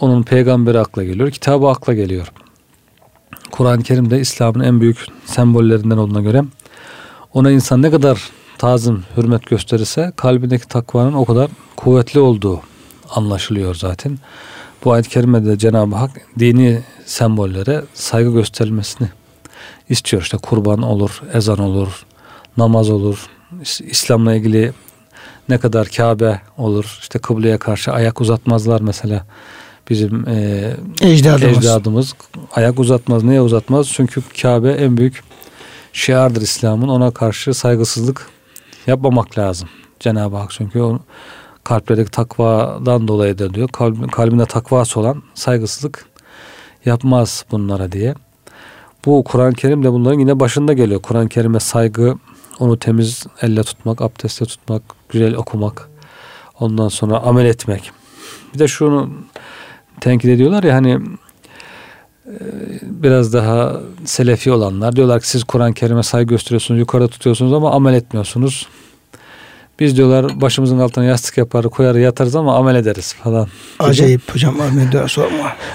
[0.01, 2.33] onun peygamberi akla geliyor, kitabı akla geliyor.
[3.51, 6.43] Kur'an-ı Kerim'de İslam'ın en büyük sembollerinden olduğuna göre
[7.35, 12.61] ona insan ne kadar tazım, hürmet gösterirse kalbindeki takvanın o kadar kuvvetli olduğu
[13.11, 14.19] anlaşılıyor zaten.
[14.85, 19.09] Bu ayet-i kerimede Cenab-ı Hak dini sembollere saygı gösterilmesini
[19.89, 20.23] istiyor.
[20.23, 22.07] İşte kurban olur, ezan olur,
[22.57, 23.27] namaz olur,
[23.81, 24.73] İslam'la ilgili
[25.49, 29.27] ne kadar Kabe olur, işte kıbleye karşı ayak uzatmazlar mesela.
[29.91, 31.59] Bizim e, ecdadımız.
[31.59, 32.15] ecdadımız
[32.53, 33.25] ayak uzatmaz.
[33.25, 33.89] Niye uzatmaz?
[33.89, 35.25] Çünkü Kabe en büyük
[35.93, 36.89] şiardır İslam'ın.
[36.89, 38.31] Ona karşı saygısızlık
[38.87, 39.69] yapmamak lazım.
[40.01, 40.99] Cenab-ı Hak çünkü
[41.65, 43.69] kalplerdeki takvadan dolayı da diyor.
[43.69, 46.07] Kalb, kalbinde takvası olan saygısızlık
[46.85, 48.15] yapmaz bunlara diye.
[49.05, 51.03] Bu Kur'an-ı Kerim de bunların yine başında geliyor.
[51.03, 52.19] Kur'an-ı Kerim'e saygı,
[52.59, 55.89] onu temiz elle tutmak, abdestle tutmak, güzel okumak,
[56.61, 57.91] ondan sonra amel etmek.
[58.55, 59.11] Bir de şunu
[60.01, 61.01] tenkit ediyorlar ya hani
[62.27, 62.35] e,
[62.83, 67.95] biraz daha selefi olanlar diyorlar ki siz Kur'an-ı Kerim'e saygı gösteriyorsunuz, yukarıda tutuyorsunuz ama amel
[67.95, 68.67] etmiyorsunuz.
[69.81, 73.49] Biz diyorlar başımızın altına yastık yapar, koyar, yatarız ama amel ederiz falan.
[73.79, 75.57] Acayip hocam amel de sorma.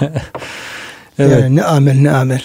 [1.18, 1.42] evet.
[1.42, 2.42] Yani ne amel ne amel.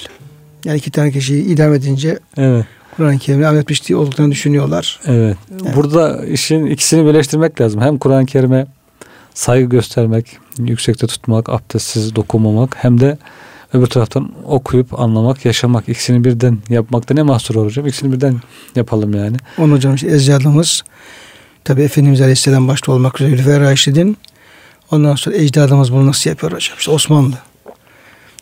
[0.65, 2.65] Yani iki tane kişiyi idam edince evet.
[2.97, 4.99] Kur'an-ı Kerim'e amel etmişliği olduklarını düşünüyorlar.
[5.05, 5.37] Evet.
[5.51, 5.75] evet.
[5.75, 7.81] Burada işin ikisini birleştirmek lazım.
[7.81, 8.67] Hem Kur'an-ı Kerim'e
[9.33, 13.17] saygı göstermek, yüksekte tutmak, abdestsiz dokunmamak hem de
[13.73, 17.87] öbür taraftan okuyup anlamak, yaşamak ikisini birden yapmakta ne mahsur hocam?
[17.87, 18.41] İkisini birden
[18.75, 19.37] yapalım yani.
[19.57, 20.83] Onu hocam işte ecdadımız
[21.63, 24.17] tabi Efendimiz Aleyhisselam başta olmak üzere Hülfe Raşid'in
[24.91, 26.77] ondan sonra ecdadımız bunu nasıl yapıyor hocam?
[26.79, 27.35] İşte Osmanlı.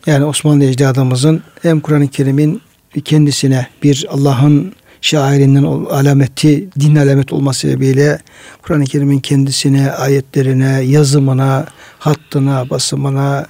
[0.05, 2.62] Yani Osmanlı ecdadımızın hem Kur'an-ı Kerim'in
[3.05, 8.19] kendisine bir Allah'ın şairinden alameti, din alamet olması sebebiyle
[8.62, 11.65] Kur'an-ı Kerim'in kendisine, ayetlerine, yazımına,
[11.99, 13.45] hattına, basımına,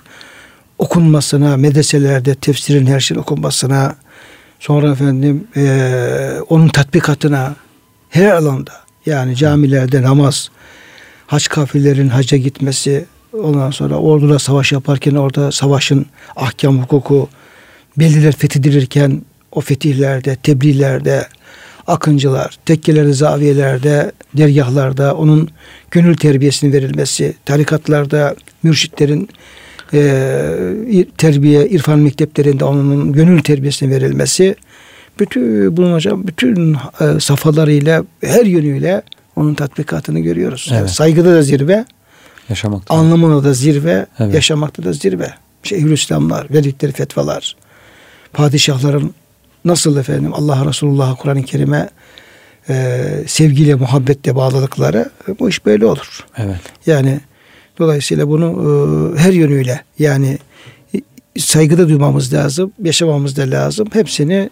[0.78, 3.96] okunmasına, medreselerde tefsirin her şeyin okunmasına,
[4.60, 7.56] sonra efendim e, onun tatbikatına
[8.10, 8.72] her alanda
[9.06, 10.50] yani camilerde namaz,
[11.28, 17.30] hac kafirlerin hacca gitmesi, ondan sonra orduda savaş yaparken orada savaşın ahkam hukuku,
[17.98, 21.28] belliler fethedilirken o fetihlerde, tebliğlerde,
[21.88, 25.50] akıncılar, tekkelerde, zaviyelerde, dergahlarda onun
[25.92, 29.30] gönül terbiyesini verilmesi, tarikatlarda mürşitlerin
[29.94, 34.56] e, terbiye, irfan mekteplerinde onun gönül terbiyesini verilmesi,
[35.20, 39.02] bütün bunun hocam bütün e, safhalarıyla, her yönüyle
[39.36, 40.68] onun tatbikatını görüyoruz.
[40.70, 40.80] Evet.
[40.80, 41.86] Yani saygıda da zirve,
[42.50, 42.96] yaşamakta.
[42.96, 44.34] anlamında da zirve, evet.
[44.36, 45.34] yaşamakta da zirve.
[45.64, 47.56] Şeyhülislamlar, verdikleri fetvalar,
[48.34, 49.14] padişahların
[49.66, 51.90] nasıl efendim Allah Resulullah Kur'an-ı Kerim'e
[52.70, 56.26] e, sevgiyle, muhabbetle bağladıkları bu iş böyle olur.
[56.38, 56.60] Evet.
[56.86, 57.20] Yani
[57.80, 58.48] dolayısıyla bunu
[59.16, 60.38] e, her yönüyle yani
[61.38, 63.88] saygıda duymamız lazım, yaşamamız da lazım.
[63.94, 64.50] Hepsini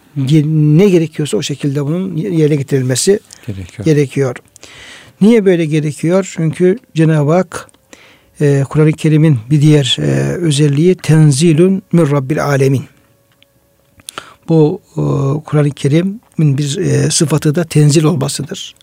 [0.78, 3.86] ne gerekiyorsa o şekilde bunun yerine getirilmesi gerekiyor.
[3.86, 4.36] gerekiyor.
[5.22, 6.34] Niye böyle gerekiyor?
[6.36, 7.70] Çünkü Cenab-ı Hak
[8.42, 12.84] e, Kur'an-ı Kerim'in bir diğer e, özelliği tenzilun min rabbil alemin
[14.50, 15.02] bu e,
[15.46, 18.76] Kur'an-ı Kerim'in bir e, sıfatı da tenzil olmasıdır.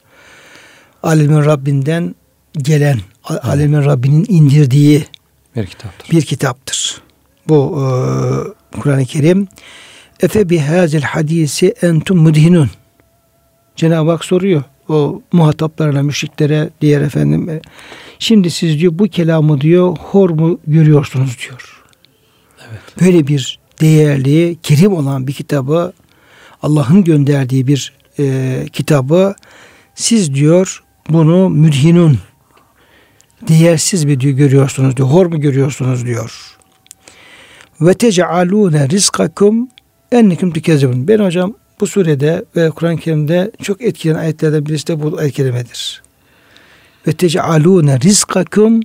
[1.03, 2.15] Alemin Rabbinden
[2.59, 3.45] gelen, evet.
[3.45, 5.05] alemin Rabbinin indirdiği
[5.57, 6.11] bir kitaptır.
[6.11, 7.03] Bir kitaptır.
[7.49, 7.87] Bu e,
[8.81, 9.49] Kur'an-ı Kerim
[10.21, 12.71] Efe bihazil hadisi entum mudhinun.
[13.77, 14.63] Cenab-ı Hak soruyor.
[14.89, 17.49] o muhataplarına, müşriklere, diğer efendim.
[17.49, 17.61] e,
[18.19, 21.83] Şimdi siz diyor bu kelamı diyor hor mu görüyorsunuz diyor.
[22.71, 22.81] Evet.
[23.01, 25.93] Böyle bir değerli, kerim olan bir kitabı
[26.63, 29.35] Allah'ın gönderdiği bir e, kitabı
[29.95, 32.19] siz diyor bunu müdhinun
[33.49, 35.09] değersiz bir diyor görüyorsunuz diyor.
[35.09, 36.56] Hor mu görüyorsunuz diyor.
[37.81, 39.69] Ve tecalune rizkakum
[40.13, 41.09] ennekum tükezzibun.
[41.09, 46.03] Ben hocam bu surede ve Kur'an-ı Kerim'de çok etkilen ayetlerden birisi de bu ayet kelimedir.
[47.07, 48.81] Ve tecalune rizkakum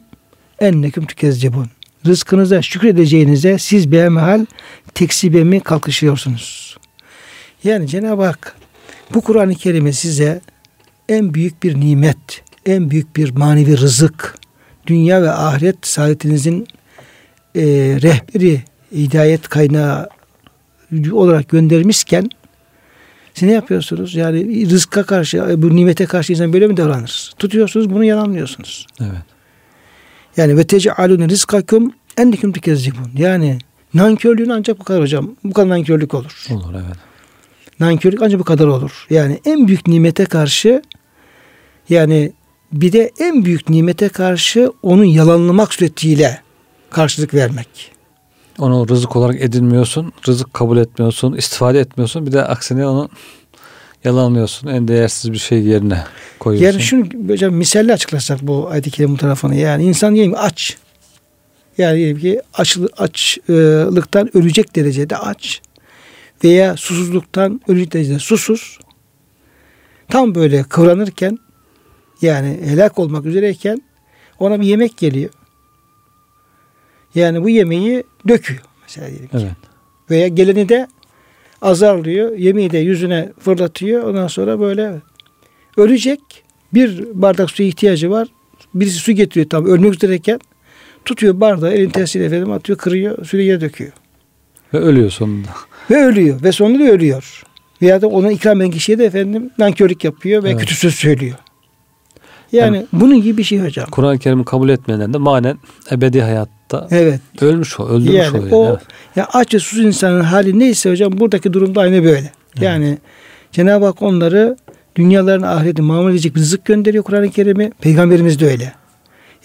[0.60, 1.68] ennekum tükezzibun.
[2.06, 4.46] Rızkınıza şükredeceğinize siz behemehal
[4.94, 6.78] tekzibe mi kalkışıyorsunuz.
[7.64, 8.56] Yani Cenab-ı Hak
[9.14, 10.42] bu Kur'an-ı Kerim'i size
[11.10, 14.38] en büyük bir nimet, en büyük bir manevi rızık,
[14.88, 16.68] dünya ve ahiret saadetinizin
[17.56, 17.62] e,
[18.02, 20.10] rehberi, hidayet kaynağı
[21.12, 22.30] olarak göndermişken
[23.34, 24.16] siz ne yapıyorsunuz?
[24.16, 27.32] Yani rızka karşı, bu nimete karşı insan böyle mi davranır?
[27.40, 28.88] Tutuyorsunuz, bunu yalanlıyorsunuz.
[29.02, 29.26] Evet.
[30.38, 33.12] Yani ve tecalune rizkakum ennekum tükezzibun.
[33.18, 33.58] Yani
[33.94, 35.36] nankörlüğün ancak bu kadar hocam.
[35.44, 36.46] Bu kadar nankörlük olur.
[36.52, 36.98] Olur evet.
[37.80, 39.08] Nankörlük ancak bu kadar olur.
[39.10, 40.82] Yani en büyük nimete karşı
[41.90, 42.32] yani
[42.74, 46.42] bir de en büyük nimete karşı onu yalanlamak suretiyle
[46.90, 47.92] karşılık vermek.
[48.60, 52.26] Onu rızık olarak edinmiyorsun, rızık kabul etmiyorsun, istifade etmiyorsun.
[52.26, 53.10] Bir de aksine onu
[54.04, 54.68] yalanlıyorsun.
[54.68, 56.04] En değersiz bir şey yerine
[56.40, 56.80] koyuyorsun.
[56.80, 59.56] Yani şunu hocam misalle açıklasak bu ayet-i kerime tarafını.
[59.56, 60.78] Yani insan diyelim aç.
[61.78, 65.62] Yani diyelim ki aç, açlıktan ölecek derecede aç.
[66.44, 68.80] Veya susuzluktan ölecek derecede susuz.
[70.10, 71.38] Tam böyle kıvranırken
[72.22, 73.82] yani helak olmak üzereyken
[74.40, 75.30] ona bir yemek geliyor.
[77.16, 79.38] Yani bu yemeği döküyor mesela diyelim ki.
[79.38, 79.52] Evet.
[80.10, 80.88] Veya geleni de
[81.62, 82.38] azarlıyor.
[82.38, 84.04] Yemeği de yüzüne fırlatıyor.
[84.04, 84.94] Ondan sonra böyle
[85.78, 86.20] ölecek.
[86.74, 88.28] Bir bardak suya ihtiyacı var.
[88.74, 90.40] Birisi su getiriyor tam ölmek üzereyken.
[91.06, 93.92] Tutuyor bardağı elin tersiyle efendim atıyor kırıyor suyu yere döküyor.
[94.74, 95.48] Ve ölüyor sonunda.
[95.92, 96.44] Ve ölüyor.
[96.44, 97.44] Ve sonunda da ölüyor.
[97.82, 100.60] Veya da ona ikram eden kişiye de efendim nankörlük yapıyor ve Evet.
[100.60, 101.36] kötü söz söylüyor.
[102.52, 103.86] Yani bunun gibi bir şey hocam.
[103.92, 105.58] Kur'an-ı Kerim'i kabul etmeyenler de manen
[105.92, 107.20] ebedi hayatta Evet.
[107.42, 108.42] ölmüş o, öldürmüş Yani o.
[108.42, 108.56] Yani.
[108.56, 108.80] o evet.
[109.16, 112.32] ya aç ve susuz insanın hali neyse hocam buradaki durumda aynı böyle.
[112.62, 112.98] Yani
[113.52, 114.58] Cenab-ı Hak onları
[114.96, 117.72] dünyaların ahireti mamul edecek bir rızık gönderiyor Kur'an-ı Kerim'i.
[117.82, 118.74] Peygamberimiz de öyle.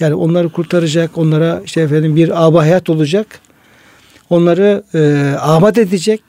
[0.00, 3.26] Yani onları kurtaracak, onlara işte efendim bir aba hayat olacak.
[4.30, 6.22] Onları e, abat edecek.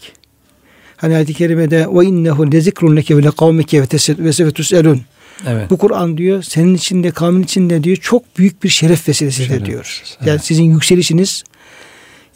[0.97, 4.51] Hani ayet-i kerimede ve innehu lezikrun leke ve lekavmike ve teset- ve sefe.
[5.47, 5.69] Evet.
[5.69, 9.80] Bu Kur'an diyor senin içinde kavmin içinde diyor çok büyük bir şeref vesilesidir Şeref diyor.
[9.80, 10.45] vesilesi, Yani evet.
[10.45, 11.43] sizin yükselişiniz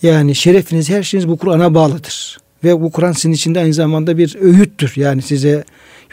[0.03, 2.37] yani şerefiniz her şeyiniz bu Kur'an'a bağlıdır.
[2.63, 4.93] Ve bu Kur'an sizin içinde aynı zamanda bir öğüttür.
[4.95, 5.63] Yani size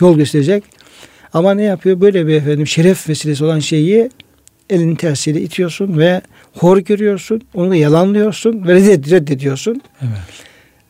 [0.01, 0.64] yol gösterecek.
[1.33, 2.01] Ama ne yapıyor?
[2.01, 4.11] Böyle bir efendim şeref vesilesi olan şeyi
[4.70, 6.20] elinin tersiyle itiyorsun ve
[6.55, 7.42] hor görüyorsun.
[7.55, 9.83] Onu da yalanlıyorsun ve reddediyorsun.
[10.03, 10.48] Evet.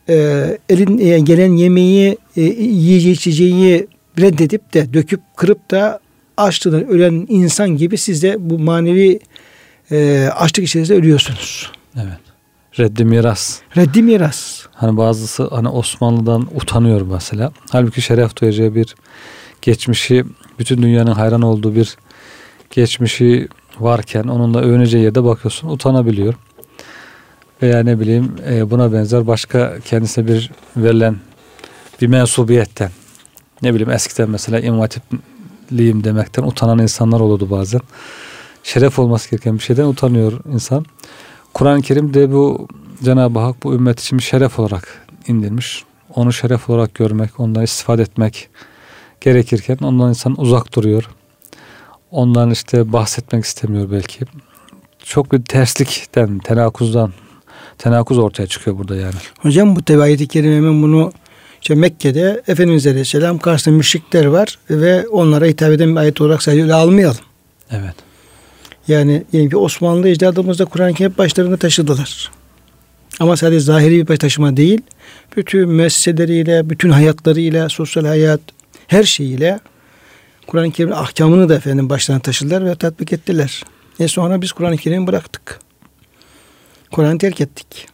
[0.09, 3.87] Ee, elin e, gelen yemeği, e, yiyeceği içeceği
[4.21, 5.99] reddedip de döküp kırıp da
[6.37, 9.19] açlığından ölen insan gibi siz de bu manevi
[9.91, 11.71] e, açlık içerisinde ölüyorsunuz.
[11.95, 12.19] Evet.
[12.79, 13.59] Reddi miras.
[13.77, 14.65] Reddi miras.
[14.71, 17.51] Hani bazısı hani Osmanlı'dan utanıyor mesela.
[17.71, 18.95] Halbuki şeref duyacağı bir
[19.61, 20.25] geçmişi,
[20.59, 21.97] bütün dünyanın hayran olduğu bir
[22.71, 23.47] geçmişi
[23.79, 26.33] varken onunla övüneceği yerde bakıyorsun utanabiliyor.
[27.61, 31.15] Veya ne bileyim e, buna benzer başka kendisine bir verilen
[32.01, 32.91] bir mensubiyetten
[33.61, 37.81] ne bileyim eskiden mesela imam hatipliyim demekten utanan insanlar olurdu bazen.
[38.63, 40.85] Şeref olması gereken bir şeyden utanıyor insan.
[41.53, 42.67] Kur'an-ı Kerim de bu
[43.03, 45.83] Cenab-ı Hak bu ümmet için şeref olarak indirmiş.
[46.15, 48.49] Onu şeref olarak görmek, ondan istifade etmek
[49.21, 51.09] gerekirken ondan insan uzak duruyor.
[52.11, 54.25] Ondan işte bahsetmek istemiyor belki.
[55.03, 57.13] Çok bir terslikten, tenakuzdan,
[57.77, 59.15] tenakuz ortaya çıkıyor burada yani.
[59.39, 61.11] Hocam bu tabi ayet-i kerimemin bunu
[61.61, 66.63] işte Mekke'de Efendimiz Aleyhisselam karşısında müşrikler var ve onlara hitap eden bir ayet olarak sadece
[66.63, 67.17] öyle almayalım.
[67.71, 67.95] Evet.
[68.87, 72.31] Yani diyelim ki Osmanlı ecdadımızda Kur'an-ı Kerim hep başlarında taşıdılar.
[73.19, 74.81] Ama sadece zahiri bir baş taşıma değil,
[75.37, 78.41] bütün müesseseleriyle, bütün hayatlarıyla, sosyal hayat,
[78.87, 79.59] her şeyiyle
[80.47, 83.63] Kur'an-ı Kerim'in ahkamını da efendim başlarına taşıdılar ve tatbik ettiler.
[83.99, 85.59] E sonra biz Kur'an-ı Kerim'i bıraktık.
[86.91, 87.87] Kur'an'ı terk ettik.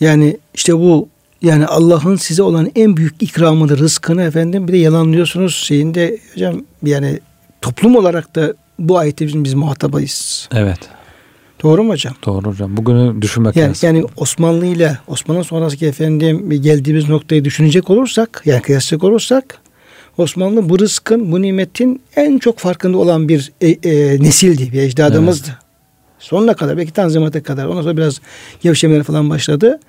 [0.00, 1.08] Yani işte bu
[1.42, 7.20] yani Allah'ın size olan en büyük ikramını, rızkını efendim bir de yalanlıyorsunuz şeyinde hocam yani
[7.60, 10.48] toplum olarak da bu ayette bizim biz muhatabayız.
[10.54, 10.78] Evet.
[11.62, 12.14] Doğru mu hocam?
[12.26, 12.76] Doğru hocam.
[12.76, 13.86] Bugünü düşünmek Yani, lazım.
[13.86, 19.58] yani Osmanlı ile Osmanlı sonrası efendim geldiğimiz noktayı düşünecek olursak yani kıyaslayacak olursak
[20.18, 25.48] Osmanlı bu rızkın, bu nimetin en çok farkında olan bir e, e, nesildi, bir ecdadımızdı.
[25.48, 25.58] Evet.
[26.18, 27.66] Sonuna kadar, belki Tanzimat'a kadar.
[27.66, 28.20] Ondan sonra biraz
[28.62, 29.80] gevşemeler falan başladı.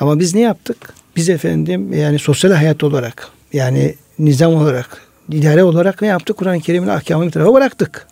[0.00, 0.94] Ama biz ne yaptık?
[1.16, 6.36] Biz efendim yani sosyal hayat olarak, yani nizam olarak, idare olarak ne yaptık?
[6.36, 8.06] Kur'an-ı Kerim'in ahkamını bir tarafa bıraktık.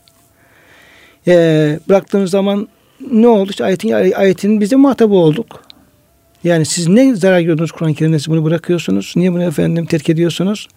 [1.27, 2.69] Ee, bıraktığımız zaman
[3.11, 3.51] ne oldu?
[3.51, 5.63] İşte ayetin, ayetin biz de muhatabı olduk.
[6.45, 9.13] Yani siz ne zarar gördünüz Kur'an-ı Kerim'de siz bunu bırakıyorsunuz?
[9.17, 10.69] Niye bunu efendim terk ediyorsunuz?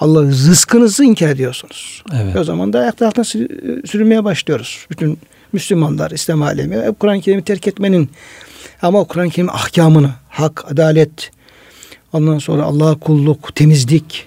[0.00, 2.02] Allah rızkınızı inkar ediyorsunuz.
[2.22, 2.36] Evet.
[2.36, 3.24] O zaman da ayakta altına
[3.84, 4.86] sürünmeye başlıyoruz.
[4.90, 5.18] Bütün
[5.52, 8.10] Müslümanlar, İslam alemi Kur'an-ı Kerim'i terk etmenin
[8.82, 11.30] ama Kur'an-ı Kerim ahkamını, hak, adalet,
[12.12, 14.26] ondan sonra Allah'a kulluk, temizlik,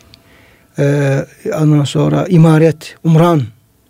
[0.79, 1.15] e,
[1.61, 3.41] ondan sonra imaret, umran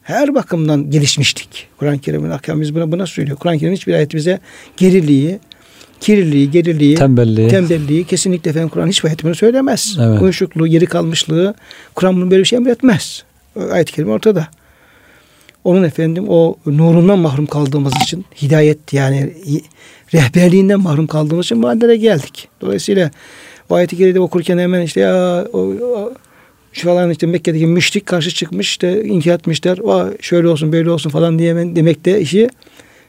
[0.01, 1.68] her bakımdan gelişmiştik.
[1.78, 3.38] Kur'an-ı Kerim'in ahkamı biz buna, buna söylüyor.
[3.38, 4.39] Kur'an-ı Kerim hiçbir ayet bize
[4.78, 5.39] geriliği,
[5.99, 9.97] kirliliği, geriliği, tembelliği, tembelliği kesinlikle efendim Kur'an hiçbir ayet bunu söylemez.
[10.01, 10.22] Evet.
[10.22, 11.53] Uyuşukluğu, geri kalmışlığı
[11.95, 13.24] Kur'an bunu böyle bir şey emretmez.
[13.72, 14.47] Ayet-i kerime ortada.
[15.64, 19.34] Onun efendim o nurundan mahrum kaldığımız için hidayet yani
[20.14, 22.47] rehberliğinden mahrum kaldığımız için bu hallere geldik.
[22.62, 23.12] Dolayısıyla
[23.70, 26.14] o ayet-i kerimede okurken hemen işte ya o, o
[26.74, 29.78] şu falan işte Mekke'deki müşrik karşı çıkmış işte inkar etmişler.
[29.78, 32.49] O şöyle olsun böyle olsun falan diye demek de işi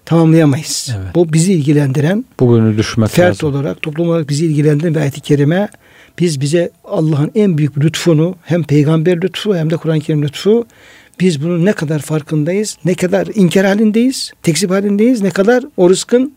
[0.04, 0.90] tamamlayamayız.
[0.96, 1.14] Evet.
[1.14, 3.54] Bu bizi ilgilendiren bu bölümü düşmek fert lazım.
[3.54, 5.68] olarak toplum olarak bizi ilgilendiren bir ayet-i kerime
[6.18, 10.66] biz bize Allah'ın en büyük lütfunu hem peygamber lütfu hem de Kur'an-ı Kerim lütfu
[11.20, 16.34] biz bunun ne kadar farkındayız, ne kadar inkar halindeyiz, tekzip halindeyiz, ne kadar o rızkın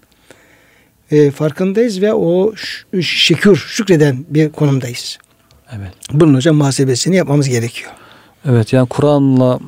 [1.12, 2.54] e, farkındayız ve o
[3.02, 5.18] şükür, şükreden bir konumdayız.
[5.72, 5.94] Evet.
[6.12, 7.92] Bunun hocam muhasebesini yapmamız gerekiyor.
[8.50, 9.60] Evet yani Kur'an'la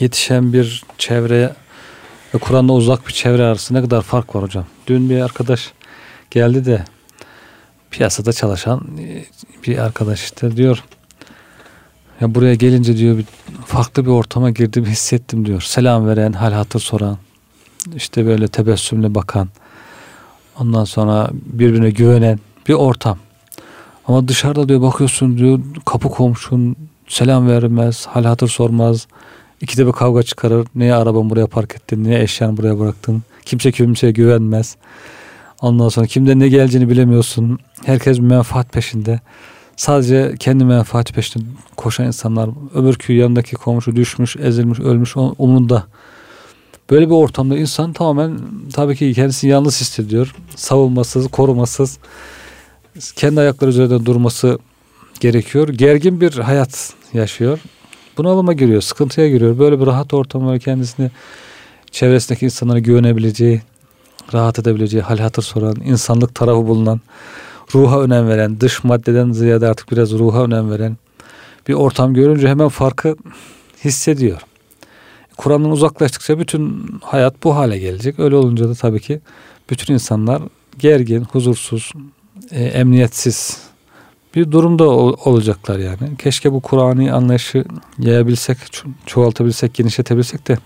[0.00, 1.50] yetişen bir çevreye
[2.34, 4.66] ve Kur'an'la uzak bir çevre arasında ne kadar fark var hocam.
[4.86, 5.72] Dün bir arkadaş
[6.30, 6.84] geldi de
[7.90, 9.24] piyasada çalışan e,
[9.66, 10.84] bir arkadaş işte diyor
[12.20, 13.24] ya buraya gelince diyor bir
[13.74, 15.60] farklı bir ortama girdim hissettim diyor.
[15.60, 17.18] Selam veren, hal hatır soran,
[17.96, 19.48] işte böyle tebessümle bakan,
[20.58, 23.18] ondan sonra birbirine güvenen bir ortam.
[24.08, 26.76] Ama dışarıda diyor bakıyorsun diyor kapı komşun
[27.08, 29.06] selam vermez, hal hatır sormaz.
[29.60, 30.66] İkide bir kavga çıkarır.
[30.74, 32.04] Niye arabanı buraya park ettin?
[32.04, 33.22] Niye eşyanı buraya bıraktın?
[33.44, 34.76] Kimse kimseye güvenmez.
[35.60, 37.58] Ondan sonra kimden ne geleceğini bilemiyorsun.
[37.84, 39.20] Herkes bir menfaat peşinde.
[39.76, 41.44] Sadece kendi menfaati peşinde
[41.76, 42.50] koşan insanlar.
[42.74, 45.84] Öbürkü yanındaki komşu düşmüş, ezilmiş, ölmüş umurunda.
[46.90, 48.40] Böyle bir ortamda insan tamamen
[48.72, 50.34] tabii ki kendisini yalnız hissediyor.
[50.56, 51.98] Savunmasız, korumasız.
[53.16, 54.58] Kendi ayakları üzerinde durması
[55.20, 55.68] gerekiyor.
[55.68, 57.58] Gergin bir hayat yaşıyor
[58.18, 59.58] bunalıma giriyor, sıkıntıya giriyor.
[59.58, 61.10] Böyle bir rahat ortamlara kendisini
[61.90, 63.62] çevresindeki insanlara güvenebileceği,
[64.34, 67.00] rahat edebileceği, hal hatır soran, insanlık tarafı bulunan,
[67.74, 70.96] ruha önem veren, dış maddeden ziyade artık biraz ruha önem veren
[71.68, 73.16] bir ortam görünce hemen farkı
[73.84, 74.40] hissediyor.
[75.36, 78.18] Kur'an'dan uzaklaştıkça bütün hayat bu hale gelecek.
[78.18, 79.20] Öyle olunca da tabii ki
[79.70, 80.42] bütün insanlar
[80.78, 81.92] gergin, huzursuz,
[82.50, 83.58] e, emniyetsiz
[84.34, 86.16] bir durumda olacaklar yani.
[86.18, 87.64] Keşke bu Kur'an'ı anlayışı
[87.98, 88.58] yayabilsek,
[89.06, 90.58] çoğaltabilsek, genişletebilsek de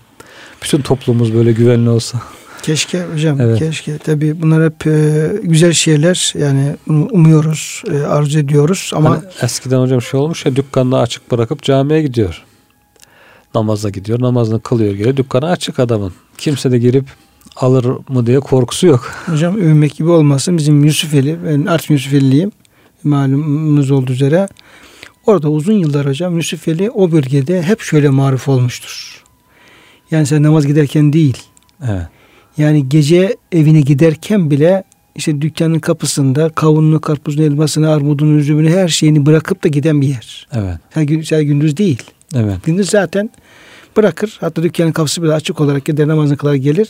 [0.63, 2.21] bütün toplumumuz böyle güvenli olsa.
[2.61, 3.59] Keşke hocam, evet.
[3.59, 3.97] keşke.
[3.97, 6.33] Tabii bunlar hep e, güzel şeyler.
[6.37, 11.63] Yani umuyoruz, e, arzu ediyoruz ama hani eskiden hocam şey olmuş ya dükkanını açık bırakıp
[11.63, 12.43] camiye gidiyor.
[13.55, 15.17] Namaza gidiyor, namazını kılıyor geliyor.
[15.17, 16.13] Dükkanı açık adamın.
[16.37, 17.05] Kimse de girip
[17.55, 19.11] alır mı diye korkusu yok.
[19.25, 20.57] Hocam övmek gibi olmasın.
[20.57, 22.51] Bizim Yusufeli, ben Artvin Yusufeli'yim
[23.03, 24.47] malumunuz olduğu üzere
[25.25, 29.23] orada uzun yıllar hocam Yusufeli o bölgede hep şöyle maruf olmuştur.
[30.11, 31.37] Yani sen namaz giderken değil.
[31.87, 32.07] Evet.
[32.59, 34.83] Yani gece evine giderken bile
[35.15, 40.47] işte dükkanın kapısında kavununu, karpuzunu, elmasını, armudunu, üzümünü her şeyini bırakıp da giden bir yer.
[40.53, 40.77] Evet.
[40.89, 42.03] Her, gündüz değil.
[42.35, 42.57] Evet.
[42.63, 43.29] Gündüz zaten
[43.97, 44.37] bırakır.
[44.39, 46.89] Hatta dükkanın kapısı bile açık olarak gider namazını kılar gelir.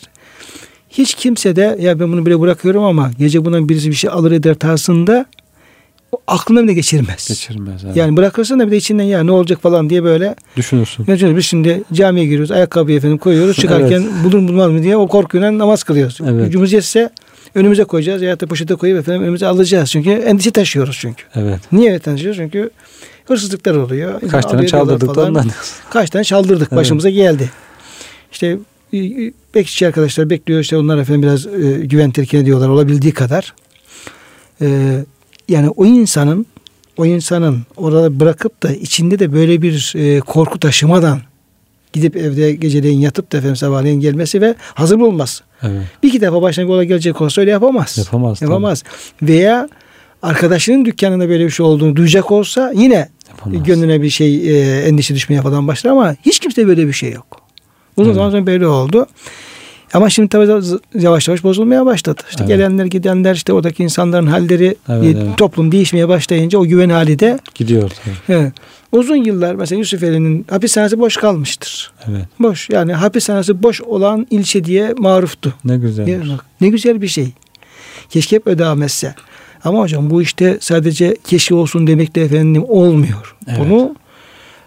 [0.89, 4.31] Hiç kimse de ya ben bunu bile bırakıyorum ama gece bundan birisi bir şey alır
[4.31, 5.25] eder tarzında
[6.27, 7.27] aklına bile geçirmez.
[7.27, 7.85] Geçirmez.
[7.85, 7.95] Evet.
[7.95, 11.07] Yani bırakırsan da bir de içinden ya ne olacak falan diye böyle düşünürsün.
[11.07, 11.37] Düşünürüz.
[11.37, 12.51] Biz şimdi camiye giriyoruz.
[12.51, 13.57] Ayakkabıyı efendim koyuyoruz.
[13.57, 14.23] Çıkarken evet.
[14.23, 16.17] bulur bulmaz mı diye o korkuyla namaz kılıyoruz.
[16.21, 16.45] Evet.
[16.45, 17.09] Gücümüz yetse
[17.55, 19.89] önümüze koyacağız ya da poşete koyup efendim önümüze alacağız.
[19.91, 21.23] Çünkü endişe taşıyoruz çünkü.
[21.35, 21.59] Evet.
[21.71, 22.37] Niye taşıyoruz?
[22.37, 22.69] Çünkü
[23.25, 24.21] hırsızlıklar oluyor.
[24.31, 25.47] Kaç tane çaldırdık ondan.
[25.89, 26.79] Kaç tane çaldırdık evet.
[26.79, 27.49] başımıza geldi.
[28.31, 28.57] İşte
[29.55, 33.53] bekçi arkadaşlar bekliyor işte onlar efendim biraz e, güven terkin ediyorlar olabildiği kadar.
[34.61, 34.97] E,
[35.49, 36.45] yani o insanın
[36.97, 41.19] o insanın orada bırakıp da içinde de böyle bir e, korku taşımadan
[41.93, 45.43] gidip evde geceleyin yatıp da efendim sabahleyin gelmesi ve hazır olması.
[45.63, 45.81] Evet.
[46.03, 47.97] Bir iki defa başına bir olay gelecek olsa öyle yapamaz.
[47.97, 48.41] Yapamaz.
[48.41, 48.83] Yapamaz.
[49.19, 49.31] Tabii.
[49.31, 49.69] Veya
[50.21, 53.63] arkadaşının dükkanında böyle bir şey olduğunu duyacak olsa yine Yapamaz.
[53.63, 57.41] gönlüne bir şey e, endişe düşmeye falan başlar ama hiç kimse böyle bir şey yok.
[57.97, 58.15] Uzun Evet.
[58.15, 59.07] zaman sonra böyle oldu.
[59.93, 60.63] Ama şimdi tabii
[60.99, 62.21] yavaş yavaş bozulmaya başladı.
[62.29, 62.47] İşte Evet.
[62.57, 65.37] gelenler gidenler işte oradaki insanların halleri Evet, evet.
[65.37, 67.91] toplum değişmeye başlayınca o güven hali de Gidiyor
[68.27, 68.51] tabii.
[68.91, 71.91] uzun yıllar mesela Yusufeli'nin hapishanesi boş kalmıştır.
[72.09, 72.25] Evet.
[72.39, 75.53] Boş yani hapishanesi boş olan ilçe diye maruftu.
[75.65, 76.21] Ne güzel.
[76.61, 77.29] Ne güzel bir şey.
[78.09, 79.15] Keşke hep öyle devam etse.
[79.63, 83.35] Ama hocam bu işte sadece keşke olsun demekle efendim olmuyor.
[83.47, 83.59] Evet.
[83.59, 83.95] Bunu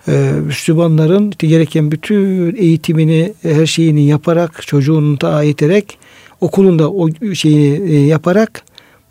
[0.08, 0.12] e,
[0.46, 5.98] Müslümanların gereken bütün eğitimini, her şeyini yaparak, çocuğunu da eğiterek,
[6.40, 8.62] okulunda o şeyi e, yaparak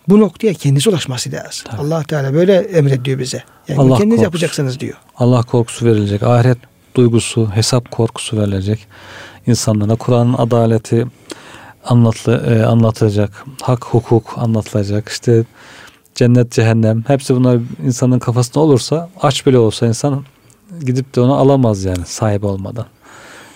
[0.10, 1.66] bu noktaya kendisi ulaşması lazım.
[1.72, 1.82] Tabii.
[1.82, 3.44] Allah Teala böyle emrediyor bize.
[3.68, 4.24] Yani Allah kendiniz korkusu.
[4.24, 4.98] yapacaksınız diyor.
[5.18, 6.24] Allah korkusu verilecek.
[6.24, 6.58] Ahiret
[6.96, 8.88] duygusu, hesap korkusu verilecek.
[9.48, 11.06] insanlara Kur'an'ın adaleti
[11.86, 13.46] anlatlı, e, anlatılacak.
[13.62, 15.10] Hak, hukuk anlatılacak.
[15.10, 15.44] İşte
[16.16, 17.04] cennet, cehennem.
[17.08, 20.24] Hepsi bunlar insanın kafasında olursa aç bile olsa insan
[20.86, 22.86] gidip de onu alamaz yani sahip olmadan.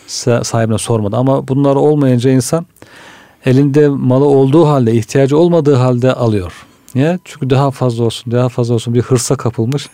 [0.07, 1.17] Sa- Sahibine sormadan.
[1.17, 2.65] Ama bunlar olmayınca insan
[3.45, 6.65] elinde malı olduğu halde, ihtiyacı olmadığı halde alıyor.
[6.95, 7.19] Niye?
[7.25, 9.89] Çünkü daha fazla olsun, daha fazla olsun bir hırsa kapılmış.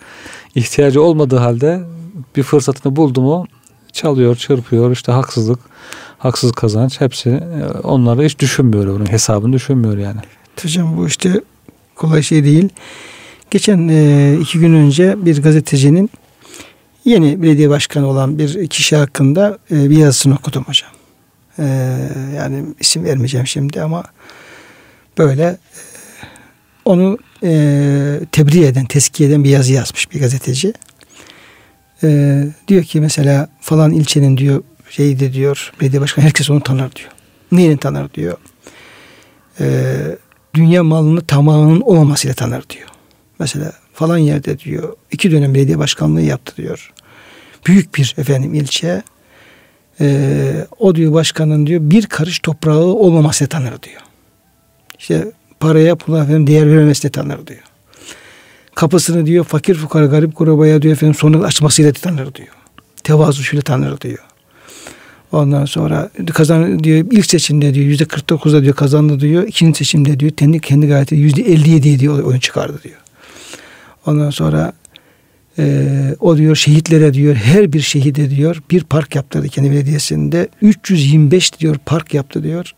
[0.56, 1.84] İhtiyacı olmadığı halde
[2.36, 3.46] bir fırsatını buldu mu
[3.94, 4.92] çalıyor, çırpıyor.
[4.92, 5.60] İşte haksızlık,
[6.18, 8.88] haksız kazanç hepsi e, onları hiç düşünmüyor.
[8.88, 10.20] Onun hesabını düşünmüyor yani.
[10.64, 11.42] Hocam bu işte
[11.96, 12.70] kolay şey değil.
[13.52, 16.10] Geçen e, iki gün önce bir gazetecinin
[17.06, 20.90] yeni belediye başkanı olan bir kişi hakkında e, bir yazısını okudum hocam.
[21.60, 21.64] E,
[22.36, 24.04] yani isim vermeyeceğim şimdi ama
[25.18, 25.58] böyle e,
[26.86, 30.74] onu e, tebliğ eden, tezkiye eden bir yazı yazmış bir gazeteci.
[32.68, 37.10] Diyor ki mesela falan ilçenin diyor şeyi de diyor belediye başkanı herkes onu tanır diyor.
[37.52, 38.38] Neyini tanır diyor.
[40.54, 42.88] Dünya malını tamamının olmamasıyla tanır diyor.
[43.40, 46.94] Mesela falan yerde diyor iki dönem belediye başkanlığı yaptı diyor.
[47.68, 49.04] Büyük bir efendim ilçe
[50.02, 54.02] e, o diyor başkanın diyor bir karış toprağı olmamasıyla tanır diyor.
[55.00, 57.64] İşte paraya pula efendim değer vermemesiyle tanır diyor.
[58.76, 62.48] Kapısını diyor fakir fukara garip kurabaya diyor efendim sonra açmasıyla tanır diyor.
[63.04, 64.20] Tevazu şöyle tanır diyor.
[65.32, 69.44] Ondan sonra kazan diyor ilk seçimde diyor yüzde 49'da diyor kazandı diyor.
[69.48, 72.98] İkinci seçimde diyor kendi kendi gayreti yüzde 57 diyor oyun çıkardı diyor.
[74.06, 74.74] Ondan sonra
[75.60, 81.60] e, o diyor şehitlere diyor her bir şehide diyor bir park yaptırdı kendi belediyesinde 325
[81.60, 82.76] diyor park yaptı diyor.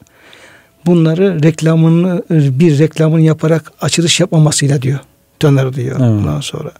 [0.86, 5.00] Bunları reklamını bir reklamını yaparak açılış yapmamasıyla diyor
[5.40, 5.96] tanır diyor.
[6.00, 6.02] Evet.
[6.02, 6.72] Ondan sonra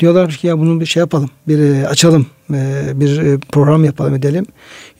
[0.00, 4.14] diyorlar ki ya bunu bir şey yapalım bir e, açalım e, bir e, program yapalım
[4.14, 4.46] edelim.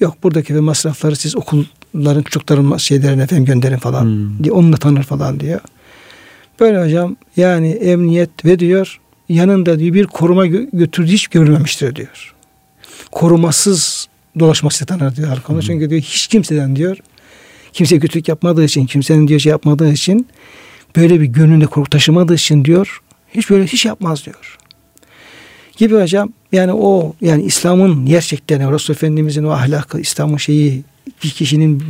[0.00, 4.44] Yok buradaki ve masrafları siz okulların çocukların şeylerine efendim gönderin falan Hmm.
[4.44, 5.60] diye onunla tanır falan diyor.
[6.61, 12.34] Böyle hocam yani emniyet ve diyor yanında diyor bir koruma gö- götürdüğü hiç görülmemiştir diyor.
[13.12, 15.62] Korumasız dolaşması tanır diyor arkamda.
[15.62, 16.96] Çünkü diyor hiç kimseden diyor
[17.72, 20.26] kimse kötülük yapmadığı için kimsenin diyor şey yapmadığı için
[20.96, 23.02] böyle bir gönlünde korku taşımadığı için diyor
[23.34, 24.59] hiç böyle hiç yapmaz diyor.
[25.76, 30.82] Gibi hocam yani o yani İslam'ın gerçekten Resul Efendimizin o ahlakı İslam'ın şeyi
[31.24, 31.82] bir kişinin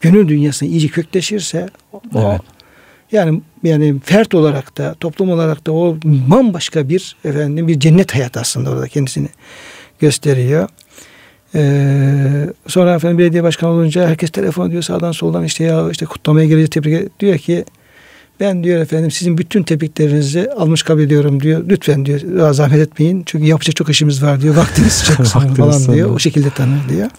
[0.00, 2.40] gönül dünyasına iyice kökleşirse o, Evet.
[3.12, 8.40] Yani yani fert olarak da toplum olarak da o bambaşka bir efendim bir cennet hayatı
[8.40, 9.28] aslında orada kendisini
[10.00, 10.68] gösteriyor.
[11.54, 16.46] Ee, sonra efendim belediye başkanı olunca herkes telefon ediyor sağdan soldan işte ya işte kutlamaya
[16.46, 17.64] geleceğiz tebrik diyor ki
[18.40, 21.64] ben diyor efendim sizin bütün tebriklerinizi almış kabul ediyorum diyor.
[21.68, 23.22] Lütfen diyor daha zahmet etmeyin.
[23.26, 24.56] Çünkü yapacak çok işimiz var diyor.
[24.56, 26.10] Vaktiniz çok sınırlı falan diyor.
[26.10, 27.10] O şekilde tanır diyor.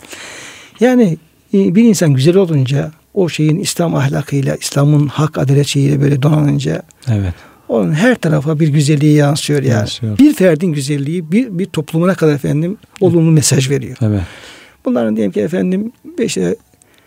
[0.80, 1.18] Yani
[1.54, 6.82] e, bir insan güzel olunca o şeyin İslam ahlakıyla, İslam'ın hak adalet şeyiyle böyle donanınca
[7.08, 7.34] Evet.
[7.68, 9.80] onun her tarafa bir güzelliği yansıyor yani.
[9.80, 10.18] Yansıyor.
[10.18, 13.98] Bir ferdin güzelliği bir, bir toplumuna kadar efendim olumlu mesaj veriyor.
[14.02, 14.22] Evet.
[14.86, 16.56] Bunların diyelim ki efendim işte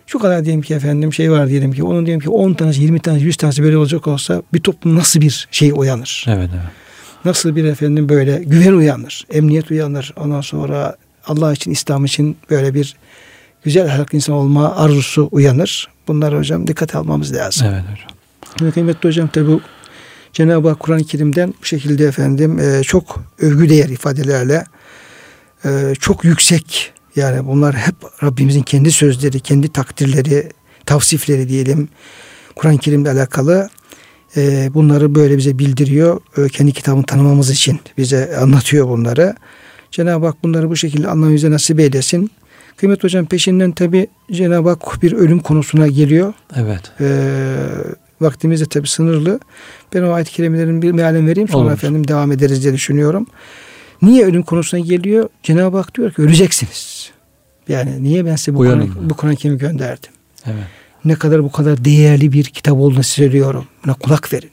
[0.07, 3.01] şu kadar diyelim ki efendim şey var diyelim ki onun diyelim ki 10 tanesi 20
[3.01, 6.25] tanesi 100 tanesi böyle olacak olsa bir toplum nasıl bir şey uyanır?
[6.29, 6.51] Evet.
[6.53, 6.65] evet.
[7.25, 10.15] Nasıl bir efendim böyle güven uyanır, emniyet uyanır.
[10.17, 10.97] Ondan sonra
[11.27, 12.97] Allah için, İslam için böyle bir
[13.65, 15.89] güzel ahlaklı insan olma arzusu uyanır.
[16.09, 17.69] Bunları hocam dikkate almamız lazım.
[17.71, 18.09] Evet hocam.
[18.63, 18.75] Evet.
[18.75, 19.61] Kıymetli hocam tabi bu
[20.33, 24.65] Cenab-ı Hak Kur'an-ı Kerim'den bu şekilde efendim e, çok övgü değer ifadelerle
[25.65, 30.49] e, çok yüksek yani bunlar hep Rabbimizin kendi sözleri, kendi takdirleri,
[30.87, 31.89] tavsifleri diyelim.
[32.57, 33.69] Kur'an-ı Kerim'le alakalı
[34.37, 36.21] e, bunları böyle bize bildiriyor.
[36.37, 39.35] E, kendi kitabını tanımamız için bize anlatıyor bunları.
[39.91, 42.31] Cenab-ı Hak bunları bu şekilde anlamamıza nasip eylesin.
[42.77, 46.35] Kıymet hocam peşinden tabi Cenab-ı Hak bir ölüm konusuna geliyor.
[46.57, 46.93] Evet.
[47.01, 47.67] Ee,
[48.21, 49.41] Vaktimiz de tabi sınırlı.
[49.95, 51.73] Ben o ayet-i kerimelerin bir mealen vereyim sonra Olur.
[51.73, 53.27] efendim devam ederiz diye düşünüyorum.
[54.03, 55.29] Niye ölüm konusuna geliyor?
[55.43, 57.11] Cenab-ı Hak diyor ki öleceksiniz.
[57.69, 58.59] Yani niye ben size bu.
[58.59, 60.11] Kur'an bu Kur'an-ı Kerim'i gönderdim?
[60.47, 60.65] Evet.
[61.05, 63.65] Ne kadar bu kadar değerli bir kitap olduğunu size söylüyorum.
[63.85, 64.51] Buna kulak verin.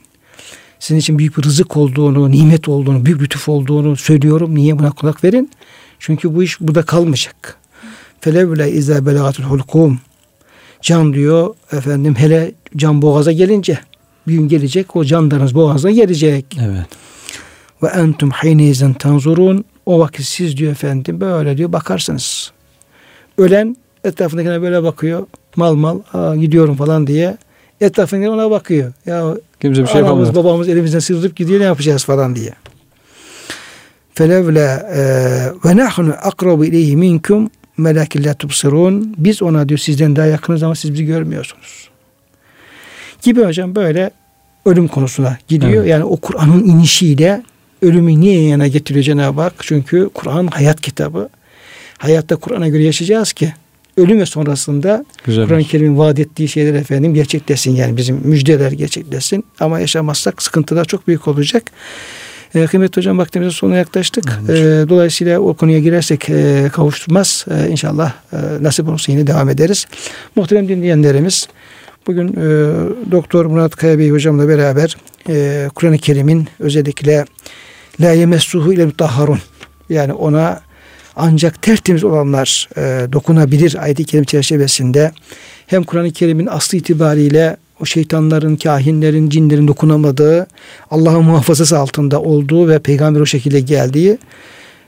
[0.79, 4.55] Sizin için büyük bir rızık olduğunu, nimet olduğunu, büyük lütuf olduğunu söylüyorum.
[4.55, 5.51] Niye buna kulak verin?
[5.99, 7.57] Çünkü bu iş burada kalmayacak.
[8.21, 9.99] Felevle izâ belagatul hulkum.
[10.81, 13.79] Can diyor efendim hele can boğaza gelince
[14.27, 16.45] bir gün gelecek o canlarınız boğaza gelecek.
[16.61, 16.85] Evet.
[17.83, 19.65] Ve entum haynezen tanzurun.
[19.85, 22.51] O vakit siz diyor efendim böyle diyor bakarsınız.
[23.37, 25.27] Ölen etrafındakine böyle bakıyor.
[25.55, 27.37] Mal mal aa, gidiyorum falan diye.
[27.81, 28.93] Etrafındakine ona bakıyor.
[29.05, 30.45] Ya Kimse bir şey anamız yapamıyor.
[30.45, 32.53] babamız elimizden sıyırıp gidiyor ne yapacağız falan diye.
[34.13, 34.65] Felevle
[35.65, 37.49] ve nahnu akrabu ileyhi minkum
[37.79, 39.15] melakin la tubsirun.
[39.17, 41.89] Biz ona diyor sizden daha yakınız ama siz bizi görmüyorsunuz.
[43.21, 44.11] Gibi hocam böyle
[44.65, 45.73] ölüm konusuna gidiyor.
[45.73, 45.89] Evet.
[45.89, 47.43] Yani o Kur'an'ın inişiyle
[47.81, 49.53] ölümü niye yana getiriyor Cenab-ı Hak?
[49.59, 51.29] Çünkü Kur'an hayat kitabı.
[51.97, 53.53] Hayatta Kur'an'a göre yaşayacağız ki
[53.97, 55.05] ölüm ve sonrasında.
[55.25, 61.07] Kur'an-ı Kerim'in vaat ettiği şeyler efendim gerçekleşsin yani bizim müjdeler gerçekleşsin ama yaşamazsak sıkıntılar çok
[61.07, 61.63] büyük olacak.
[62.55, 64.39] E, kıymetli hocam vaktimizin sonuna yaklaştık.
[64.49, 64.53] E,
[64.89, 67.45] dolayısıyla o konuya girersek e, kavuşturmaz.
[67.51, 69.85] E, inşallah e, nasip olursa yine devam ederiz.
[70.35, 71.47] Muhterem dinleyenlerimiz
[72.07, 72.41] bugün e,
[73.11, 74.97] Doktor Murat Kaya Bey hocamla beraber
[75.29, 77.25] e, Kur'an-ı Kerim'in özellikle
[78.01, 79.39] la yemessuhu ile mutahharun
[79.89, 80.61] yani ona
[81.15, 85.11] ancak tertemiz olanlar e, dokunabilir ayet-i kerim çerçevesinde
[85.67, 90.47] hem Kur'an-ı Kerim'in aslı itibariyle o şeytanların, kahinlerin, cinlerin dokunamadığı,
[90.91, 94.17] Allah'ın muhafazası altında olduğu ve peygamber o şekilde geldiği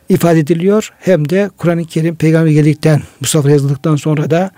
[0.10, 0.94] ifade ediliyor.
[1.00, 4.52] Hem de Kur'an-ı Kerim peygamber geldikten, bu safra yazıldıktan sonra da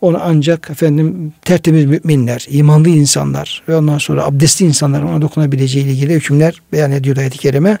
[0.00, 5.92] onu ancak efendim tertemiz müminler, imanlı insanlar ve ondan sonra abdestli insanlar ona dokunabileceği ile
[5.92, 7.78] ilgili hükümler beyan ediyor ayet-i kerime.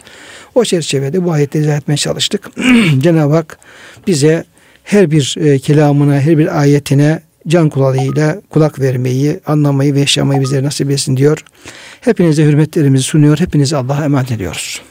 [0.54, 2.50] O çerçevede bu ayetleri izah etmeye çalıştık.
[2.98, 3.58] Cenab-ı Hak
[4.06, 4.44] bize
[4.84, 10.62] her bir e, kelamına, her bir ayetine can kulağıyla kulak vermeyi, anlamayı ve yaşamayı bize
[10.62, 11.44] nasip etsin diyor.
[12.00, 13.38] Hepinize hürmetlerimizi sunuyor.
[13.38, 14.82] Hepinize Allah'a emanet ediyoruz.